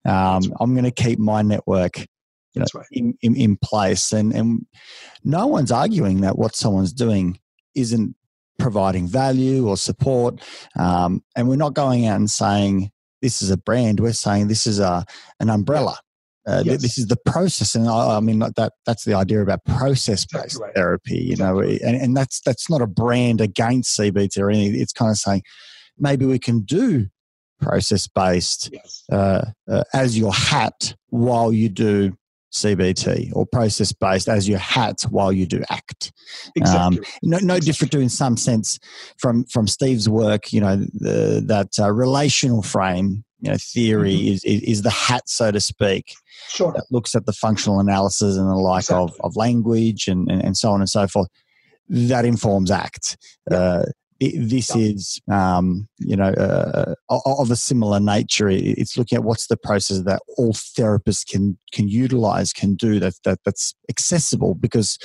[0.05, 0.53] Um.
[0.61, 2.07] I'm going to keep my network
[2.57, 2.87] you know, right.
[2.91, 4.13] in, in, in place.
[4.13, 4.67] And, and
[5.25, 7.39] no one's arguing that what someone's doing
[7.75, 8.17] isn't
[8.59, 10.41] providing value or support.
[10.79, 12.91] Um, and we're not going out and saying,
[13.23, 14.01] this is a brand.
[14.01, 15.05] We're saying this is a
[15.41, 15.99] an umbrella.
[16.47, 16.81] Uh, yes.
[16.81, 20.45] This is the process, and I, I, mean that that's the idea about process based
[20.45, 20.75] exactly right.
[20.77, 21.17] therapy.
[21.17, 21.67] You exactly.
[21.67, 24.81] know, and, and that's that's not a brand against CBT or anything.
[24.81, 25.43] It's kind of saying
[25.99, 27.09] maybe we can do
[27.61, 29.03] process based yes.
[29.11, 32.17] uh, uh, as your hat while you do
[32.57, 36.13] CBT or process based as your hat while you do ACT.
[36.57, 36.99] Exactly.
[36.99, 37.61] Um, no, no exactly.
[37.61, 38.79] different to in some sense
[39.19, 40.53] from from Steve's work.
[40.53, 43.25] You know the, that uh, relational frame.
[43.41, 44.33] You know, theory mm-hmm.
[44.33, 46.15] is, is, is the hat, so to speak.
[46.49, 46.73] Sure.
[46.73, 49.05] That looks at the functional analysis and the like exactly.
[49.05, 51.29] of, of language and, and, and so on and so forth.
[51.91, 53.19] That informs ACT.
[53.51, 53.85] Yeah.
[54.23, 58.49] Uh, this is um, you know uh, of a similar nature.
[58.49, 63.15] It's looking at what's the process that all therapists can can utilize can do that,
[63.25, 64.99] that that's accessible because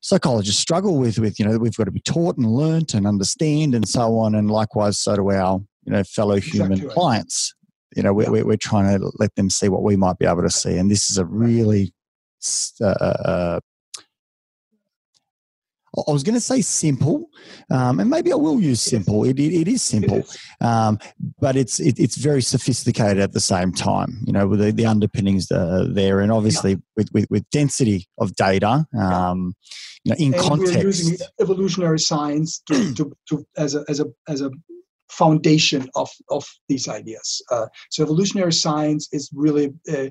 [0.00, 3.74] psychologists struggle with with you know we've got to be taught and learnt and understand
[3.74, 7.54] and so on and likewise so do our you know fellow human exactly clients.
[7.96, 8.42] You know we're, yeah.
[8.42, 11.10] we're trying to let them see what we might be able to see and this
[11.10, 11.92] is a really
[12.80, 13.60] uh, uh
[16.08, 17.30] I was going to say simple,
[17.70, 19.24] um, and maybe I will use simple.
[19.24, 20.22] It, it, it is simple,
[20.60, 20.98] um,
[21.40, 24.22] but it's it, it's very sophisticated at the same time.
[24.26, 26.76] You know, with the, the underpinnings there, and obviously yeah.
[26.96, 28.86] with, with, with density of data.
[28.98, 29.54] Um,
[30.04, 34.00] you know, in and context, we're using evolutionary science to, to, to, as a as
[34.00, 34.50] a as a
[35.10, 37.42] foundation of of these ideas.
[37.50, 39.72] Uh, so evolutionary science is really.
[39.90, 40.10] Uh,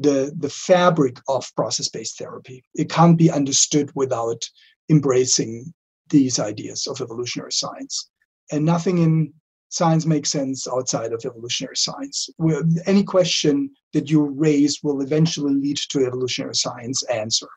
[0.00, 2.62] the the fabric of process based therapy.
[2.74, 4.44] It can't be understood without
[4.90, 5.72] embracing
[6.10, 8.10] these ideas of evolutionary science.
[8.50, 9.32] And nothing in
[9.68, 12.30] science makes sense outside of evolutionary science.
[12.36, 17.48] Where any question that you raise will eventually lead to evolutionary science answer.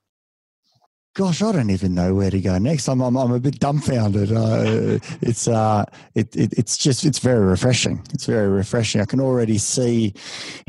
[1.13, 2.87] Gosh, I don't even know where to go next.
[2.87, 4.31] I'm I'm, I'm a bit dumbfounded.
[4.31, 5.83] Uh, it's uh,
[6.15, 8.01] it, it it's just it's very refreshing.
[8.13, 9.01] It's very refreshing.
[9.01, 10.13] I can already see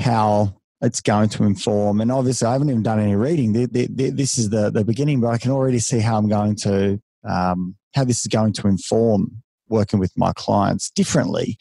[0.01, 2.01] how it's going to inform.
[2.01, 3.53] And obviously, I haven't even done any reading.
[3.53, 6.28] The, the, the, this is the, the beginning, but I can already see how I'm
[6.28, 11.57] going to, um, how this is going to inform working with my clients differently,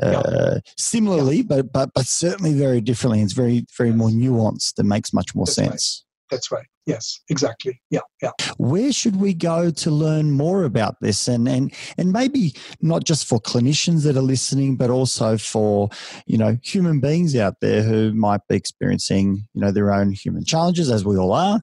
[0.00, 3.20] uh, similarly, but, but, but certainly very differently.
[3.20, 6.04] It's very, very more nuanced and makes much more That's sense.
[6.04, 6.05] Right.
[6.30, 6.66] That's right.
[6.86, 7.80] Yes exactly.
[7.90, 8.30] Yeah yeah.
[8.58, 11.28] Where should we go to learn more about this?
[11.28, 15.88] And and and maybe not just for clinicians that are listening but also for
[16.26, 20.44] you know human beings out there who might be experiencing you know their own human
[20.44, 21.60] challenges as we all are.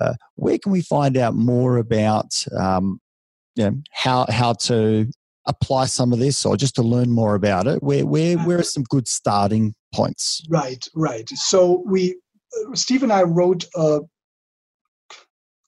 [0.00, 3.00] Uh, where can we find out more about um,
[3.54, 5.06] you know how how to
[5.46, 7.82] apply some of this or just to learn more about it?
[7.82, 10.42] Where where where are some good starting points?
[10.48, 11.28] Right right.
[11.30, 12.16] So we
[12.74, 14.00] Steve and I wrote a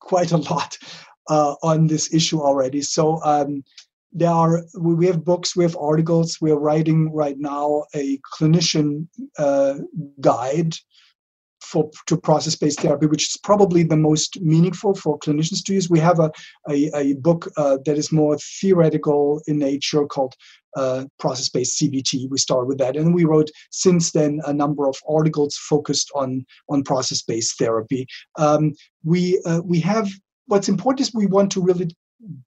[0.00, 0.78] quite a lot
[1.28, 2.82] uh, on this issue already.
[2.82, 3.64] So um,
[4.12, 6.38] there are we have books, we have articles.
[6.40, 9.08] We are writing right now a clinician
[9.38, 9.74] uh,
[10.20, 10.74] guide
[11.60, 15.90] for to process-based therapy, which is probably the most meaningful for clinicians to use.
[15.90, 16.30] We have a
[16.70, 20.34] a, a book uh, that is more theoretical in nature called
[20.76, 22.28] uh, process-based CBT.
[22.30, 26.44] We started with that, and we wrote since then a number of articles focused on
[26.68, 28.06] on process-based therapy.
[28.38, 28.72] Um,
[29.04, 30.08] we uh, we have
[30.46, 31.88] what's important is we want to really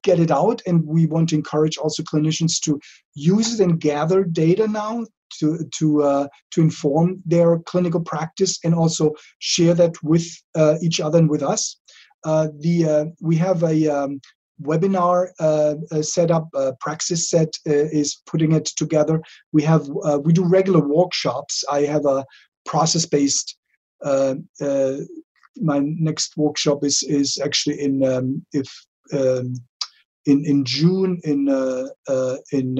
[0.02, 2.80] get it out and we want to encourage also clinicians to
[3.14, 5.04] use it and gather data now
[5.38, 10.26] to to uh, to inform their clinical practice and also share that with
[10.56, 11.76] uh, each other and with us.
[12.24, 14.20] uh, the uh, we have a um,
[14.62, 16.48] webinar uh, uh, set up.
[16.54, 19.22] Uh, Praxis CET is putting it together.
[19.52, 19.88] We have
[20.24, 21.64] we do regular workshops.
[21.70, 22.24] I have a
[22.66, 23.56] process based.
[25.62, 28.68] my next workshop is is actually in um, if
[29.12, 29.54] um,
[30.26, 31.48] in in June in
[32.52, 32.78] in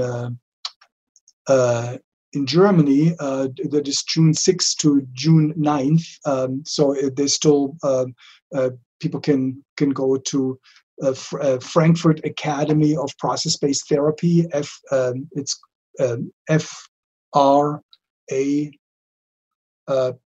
[2.33, 6.07] in Germany, uh, that is June 6th to June 9th.
[6.27, 8.07] Um, so there's still uh,
[8.55, 8.71] uh,
[9.01, 10.59] people can can go to
[11.03, 14.47] uh, uh, Frankfurt Academy of Process-Based Therapy.
[14.53, 15.59] F um, it's
[15.99, 16.89] um, F
[17.35, 17.83] R
[18.31, 18.71] A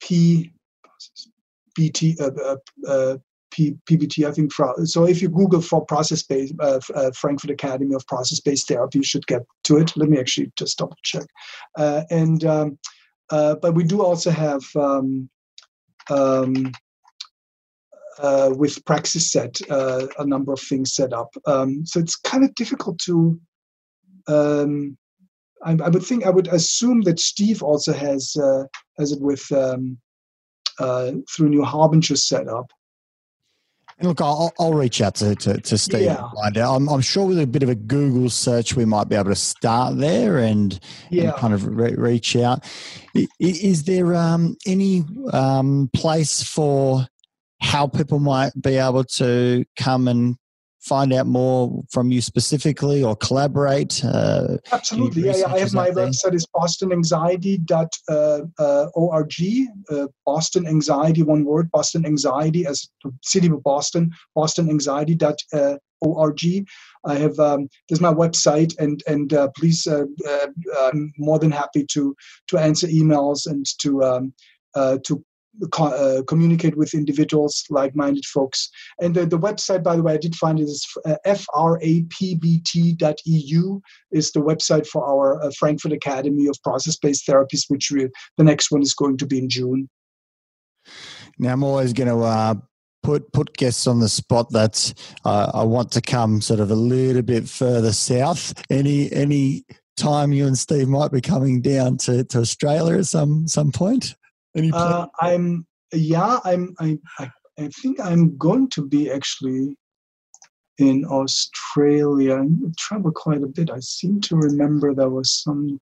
[0.01, 0.51] P
[1.75, 2.15] B T
[3.51, 4.51] P, PBT, I think.
[4.87, 9.27] So if you Google for process-based uh, uh, Frankfurt Academy of Process-Based Therapy, you should
[9.27, 9.95] get to it.
[9.95, 11.25] Let me actually just double check.
[11.77, 12.79] Uh, and um,
[13.29, 15.29] uh, but we do also have um,
[16.09, 16.71] um,
[18.19, 21.33] uh, with Praxis CET uh, a number of things set up.
[21.45, 23.39] Um, so it's kind of difficult to.
[24.27, 24.97] Um,
[25.63, 28.35] I, I, would think I would assume that Steve also has
[28.97, 29.97] has it with um,
[30.79, 32.71] through New Harbinger setup.
[34.01, 36.27] And look, I'll, I'll reach out to, to, to Steve yeah.
[36.41, 36.75] find out.
[36.75, 39.35] I'm, I'm, sure with a bit of a Google search, we might be able to
[39.35, 40.79] start there and,
[41.11, 41.25] yeah.
[41.25, 42.65] and kind of re- reach out.
[43.39, 47.05] Is there um, any um, place for
[47.61, 50.35] how people might be able to come and
[50.81, 54.03] find out more from you specifically or collaborate?
[54.03, 55.23] Uh, Absolutely.
[55.23, 57.91] Yeah, yeah, I have my website is bostonanxiety.org.
[58.09, 65.79] Uh, uh, Boston Anxiety, one word, Boston Anxiety as the city of Boston, bostonanxiety.org.
[67.05, 70.47] I have um, there's my website, and and uh, please, uh, uh,
[70.81, 72.15] I'm more than happy to
[72.47, 74.33] to answer emails and to um,
[74.75, 75.23] uh, to
[75.79, 78.69] uh, communicate with individuals, like-minded folks.
[78.99, 82.61] And the, the website, by the way, I did find it is uh, frapbt.eu
[84.11, 88.71] is the website for our uh, Frankfurt Academy of Process-Based Therapies, which we, the next
[88.71, 89.89] one is going to be in June.
[91.37, 92.55] Now, I'm always going to uh,
[93.03, 94.93] put put guests on the spot that
[95.25, 98.53] uh, I want to come sort of a little bit further south.
[98.69, 99.65] Any any
[99.97, 104.15] time you and Steve might be coming down to, to Australia at some some point?
[104.55, 109.77] Any uh, I'm yeah, I'm I, I I think I'm going to be actually
[110.77, 112.37] in Australia.
[112.41, 112.47] I
[112.77, 113.69] travel quite a bit.
[113.69, 115.79] I seem to remember there was some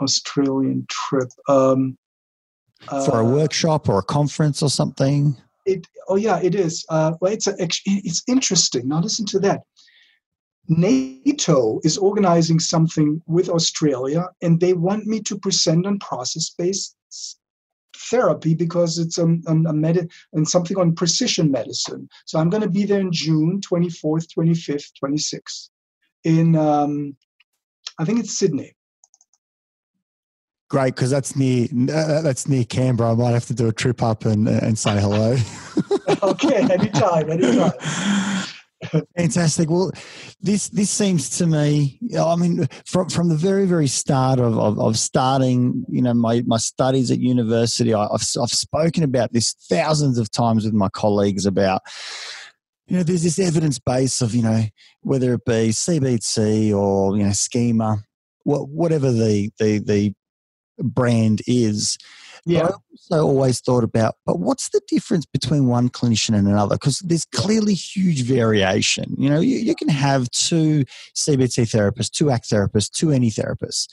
[0.00, 1.28] Australian trip.
[1.48, 1.96] Um,
[2.86, 5.36] For a uh, workshop or a conference or something?
[5.66, 6.84] It, oh yeah, it is.
[6.88, 8.88] Uh, well, it's a, it's interesting.
[8.88, 9.62] Now listen to that.
[10.68, 16.94] NATO is organizing something with Australia, and they want me to present on process-based
[18.10, 22.08] therapy because it's a, a, a med- and something on precision medicine.
[22.26, 25.68] So I'm going to be there in June 24th, 25th, 26th
[26.24, 27.16] in, um,
[27.98, 28.74] I think it's Sydney.
[30.68, 33.10] Great, because that's near uh, that's near Canberra.
[33.10, 35.36] I might have to do a trip up and and say hello.
[36.22, 37.72] okay, anytime, anytime.
[39.16, 39.70] Fantastic.
[39.70, 39.92] Well,
[40.40, 41.98] this this seems to me.
[42.18, 46.42] I mean, from from the very very start of of, of starting, you know, my
[46.46, 50.88] my studies at university, I, I've I've spoken about this thousands of times with my
[50.88, 51.82] colleagues about.
[52.86, 54.64] You know, there's this evidence base of you know
[55.02, 57.98] whether it be CBT or you know schema,
[58.44, 60.14] whatever the the the
[60.82, 61.98] brand is
[62.50, 62.62] yeah.
[62.62, 66.76] But I also always thought about, but what's the difference between one clinician and another?
[66.76, 69.14] Because there's clearly huge variation.
[69.18, 70.84] You know, you, you can have two
[71.16, 73.86] CBT therapists, two ACT therapists, two any therapists,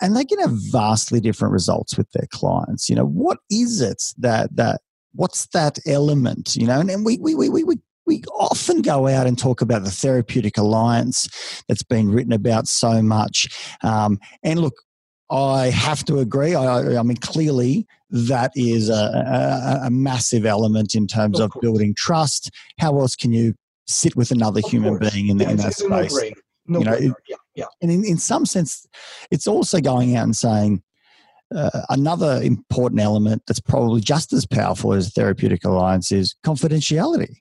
[0.00, 2.88] and they can have vastly different results with their clients.
[2.88, 4.80] You know, what is it that that
[5.14, 6.56] what's that element?
[6.56, 7.64] You know, and, and we we we we
[8.06, 13.02] we often go out and talk about the therapeutic alliance that's been written about so
[13.02, 13.48] much.
[13.82, 14.74] Um, and look,
[15.30, 16.54] I have to agree.
[16.54, 21.60] I, I mean, clearly that is a, a, a, massive element in terms of, of
[21.62, 22.50] building trust.
[22.78, 23.54] How else can you
[23.86, 25.12] sit with another of human course.
[25.12, 26.32] being in, yeah, in that space?
[26.66, 27.64] No you know, it, yeah, yeah.
[27.82, 28.86] And in, in some sense,
[29.30, 30.82] it's also going out and saying
[31.54, 37.36] uh, another important element that's probably just as powerful as therapeutic alliance is confidentiality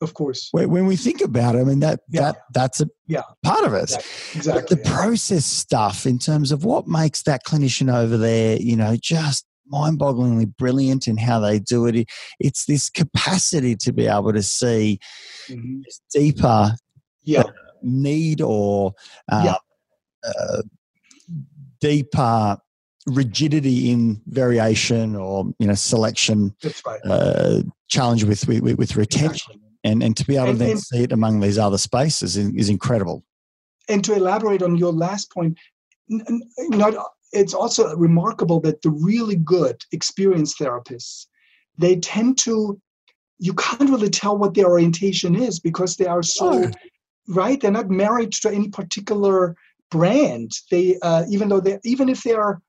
[0.00, 2.20] of course when we think about it i mean that yeah.
[2.20, 3.22] that that's a yeah.
[3.42, 3.92] part of it
[4.34, 4.96] exactly but the yeah.
[4.96, 10.56] process stuff in terms of what makes that clinician over there you know just mind-bogglingly
[10.56, 12.08] brilliant in how they do it
[12.40, 14.98] it's this capacity to be able to see
[15.48, 15.80] mm-hmm.
[16.12, 16.74] deeper
[17.22, 17.42] yeah.
[17.82, 18.94] need or
[19.30, 19.54] uh,
[20.24, 20.62] uh,
[21.80, 22.56] deeper
[23.06, 26.54] rigidity in variation or you know selection
[26.86, 27.00] right.
[27.04, 31.02] uh, challenge with, with with retention and and to be able to then and, see
[31.04, 33.24] it among these other spaces is, is incredible.
[33.88, 35.58] And to elaborate on your last point,
[36.08, 36.94] not
[37.32, 41.26] it's also remarkable that the really good experienced therapists
[41.76, 42.80] they tend to
[43.38, 46.70] you can't really tell what their orientation is because they are so oh.
[47.28, 49.56] right they're not married to any particular
[49.90, 52.60] brand they uh, even though they even if they are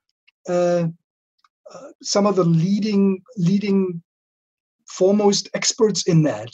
[0.48, 0.86] uh,
[1.74, 4.02] uh, some of the leading leading
[4.88, 6.50] foremost experts in that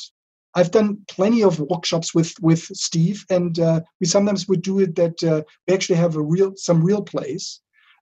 [0.55, 4.95] I've done plenty of workshops with with Steve, and uh, we sometimes would do it
[4.95, 7.61] that uh, we actually have a real some real place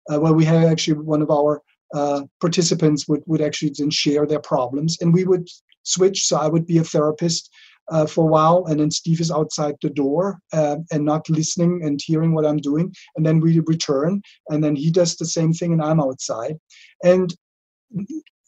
[0.10, 1.62] uh, where we have actually one of our
[1.95, 5.47] uh, participants would would actually then share their problems, and we would
[5.84, 6.28] switch.
[6.28, 7.49] So I would be a therapist
[7.89, 11.82] uh, for a while, and then Steve is outside the door uh, and not listening
[11.84, 15.54] and hearing what I'm doing, and then we return, and then he does the same
[15.54, 16.58] thing, and I'm outside,
[17.04, 17.36] and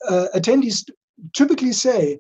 [0.10, 0.84] attendees
[1.34, 2.20] typically say,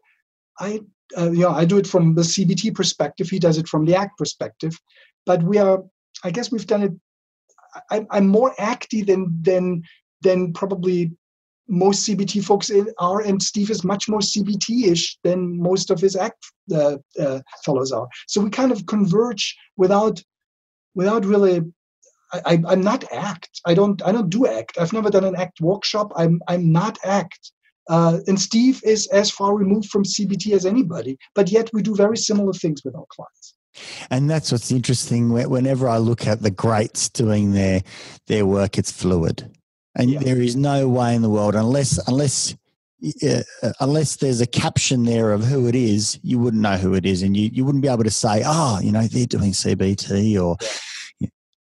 [0.59, 0.79] I
[1.17, 3.29] uh, know, I do it from the CBT perspective.
[3.29, 4.79] He does it from the ACT perspective.
[5.25, 5.83] But we are,
[6.23, 6.91] I guess, we've done it.
[7.91, 9.83] I, I'm more acty than than
[10.21, 11.11] than probably
[11.67, 16.45] most CBT folks are, and Steve is much more CBT-ish than most of his ACT
[16.73, 18.07] uh, uh, fellows are.
[18.27, 20.21] So we kind of converge without
[20.93, 21.61] without really.
[22.33, 23.61] I, am not ACT.
[23.65, 24.01] I don't.
[24.03, 24.77] I don't do ACT.
[24.79, 26.11] I've never done an ACT workshop.
[26.15, 26.41] I'm.
[26.47, 27.51] I'm not ACT.
[27.89, 31.95] Uh, and Steve is as far removed from CBT as anybody, but yet we do
[31.95, 33.53] very similar things with our clients.
[34.09, 35.29] And that's what's interesting.
[35.29, 37.81] Whenever I look at the greats doing their
[38.27, 39.51] their work, it's fluid,
[39.95, 40.19] and yeah.
[40.19, 42.55] there is no way in the world unless unless
[43.27, 43.43] uh,
[43.81, 47.21] unless there's a caption there of who it is, you wouldn't know who it is,
[47.21, 50.55] and you, you wouldn't be able to say, oh, you know, they're doing CBT or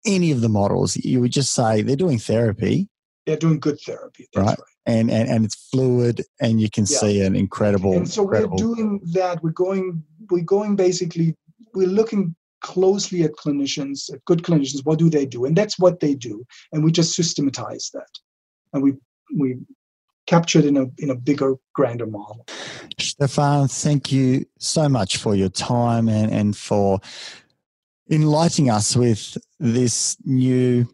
[0.05, 0.95] any of the models.
[0.97, 2.87] You would just say they're doing therapy.
[3.25, 4.27] They're doing good therapy.
[4.35, 4.45] right.
[4.45, 6.97] right and, and and it's fluid and you can yeah.
[6.97, 8.51] see an incredible and so incredible...
[8.51, 9.41] we're doing that.
[9.41, 11.35] We're going we're going basically
[11.73, 15.45] we're looking closely at clinicians at good clinicians what do they do?
[15.45, 16.45] And that's what they do.
[16.71, 18.09] And we just systematize that.
[18.73, 18.93] And we
[19.37, 19.57] we
[20.27, 22.45] captured in a in a bigger grander model.
[22.99, 26.99] Stefan thank you so much for your time and and for
[28.09, 30.87] enlightening us with this new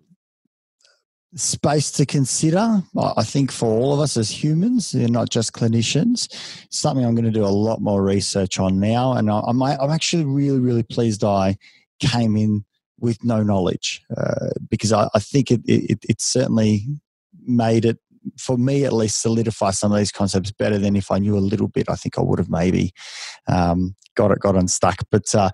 [1.35, 2.81] space to consider.
[2.97, 6.27] I think for all of us as humans, and not just clinicians,
[6.71, 9.13] something I'm going to do a lot more research on now.
[9.13, 11.57] And I'm, I'm actually really, really pleased I
[11.99, 12.65] came in
[12.99, 16.85] with no knowledge uh, because I, I think it, it, it certainly
[17.45, 17.97] made it
[18.37, 21.39] for me at least solidify some of these concepts better than if I knew a
[21.39, 21.89] little bit.
[21.89, 22.91] I think I would have maybe
[23.47, 24.97] um, got it got unstuck.
[25.09, 25.51] But uh,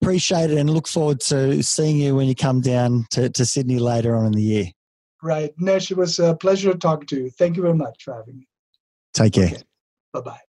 [0.00, 3.78] appreciate it and look forward to seeing you when you come down to, to Sydney
[3.78, 4.66] later on in the year.
[5.24, 5.54] Right.
[5.58, 7.30] Nesh, it was a pleasure to talk to you.
[7.30, 8.46] Thank you very much for having me.
[9.14, 9.46] Take care.
[9.46, 9.62] Okay.
[10.12, 10.40] Bye bye.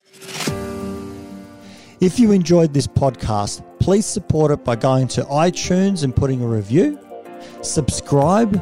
[2.00, 6.46] If you enjoyed this podcast, please support it by going to iTunes and putting a
[6.48, 6.98] review,
[7.62, 8.60] subscribe,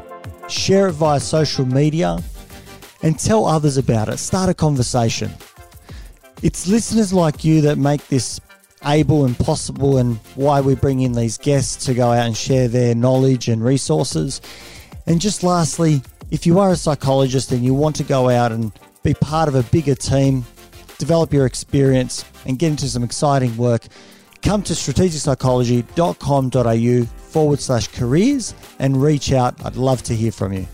[0.50, 2.18] share it via social media,
[3.02, 4.18] and tell others about it.
[4.18, 5.30] Start a conversation.
[6.42, 8.38] It's listeners like you that make this
[8.84, 12.68] able and possible, and why we bring in these guests to go out and share
[12.68, 14.42] their knowledge and resources.
[15.06, 16.00] And just lastly,
[16.30, 18.72] if you are a psychologist and you want to go out and
[19.02, 20.44] be part of a bigger team,
[20.98, 23.86] develop your experience, and get into some exciting work,
[24.42, 29.64] come to strategicpsychology.com.au forward slash careers and reach out.
[29.64, 30.66] I'd love to hear from you.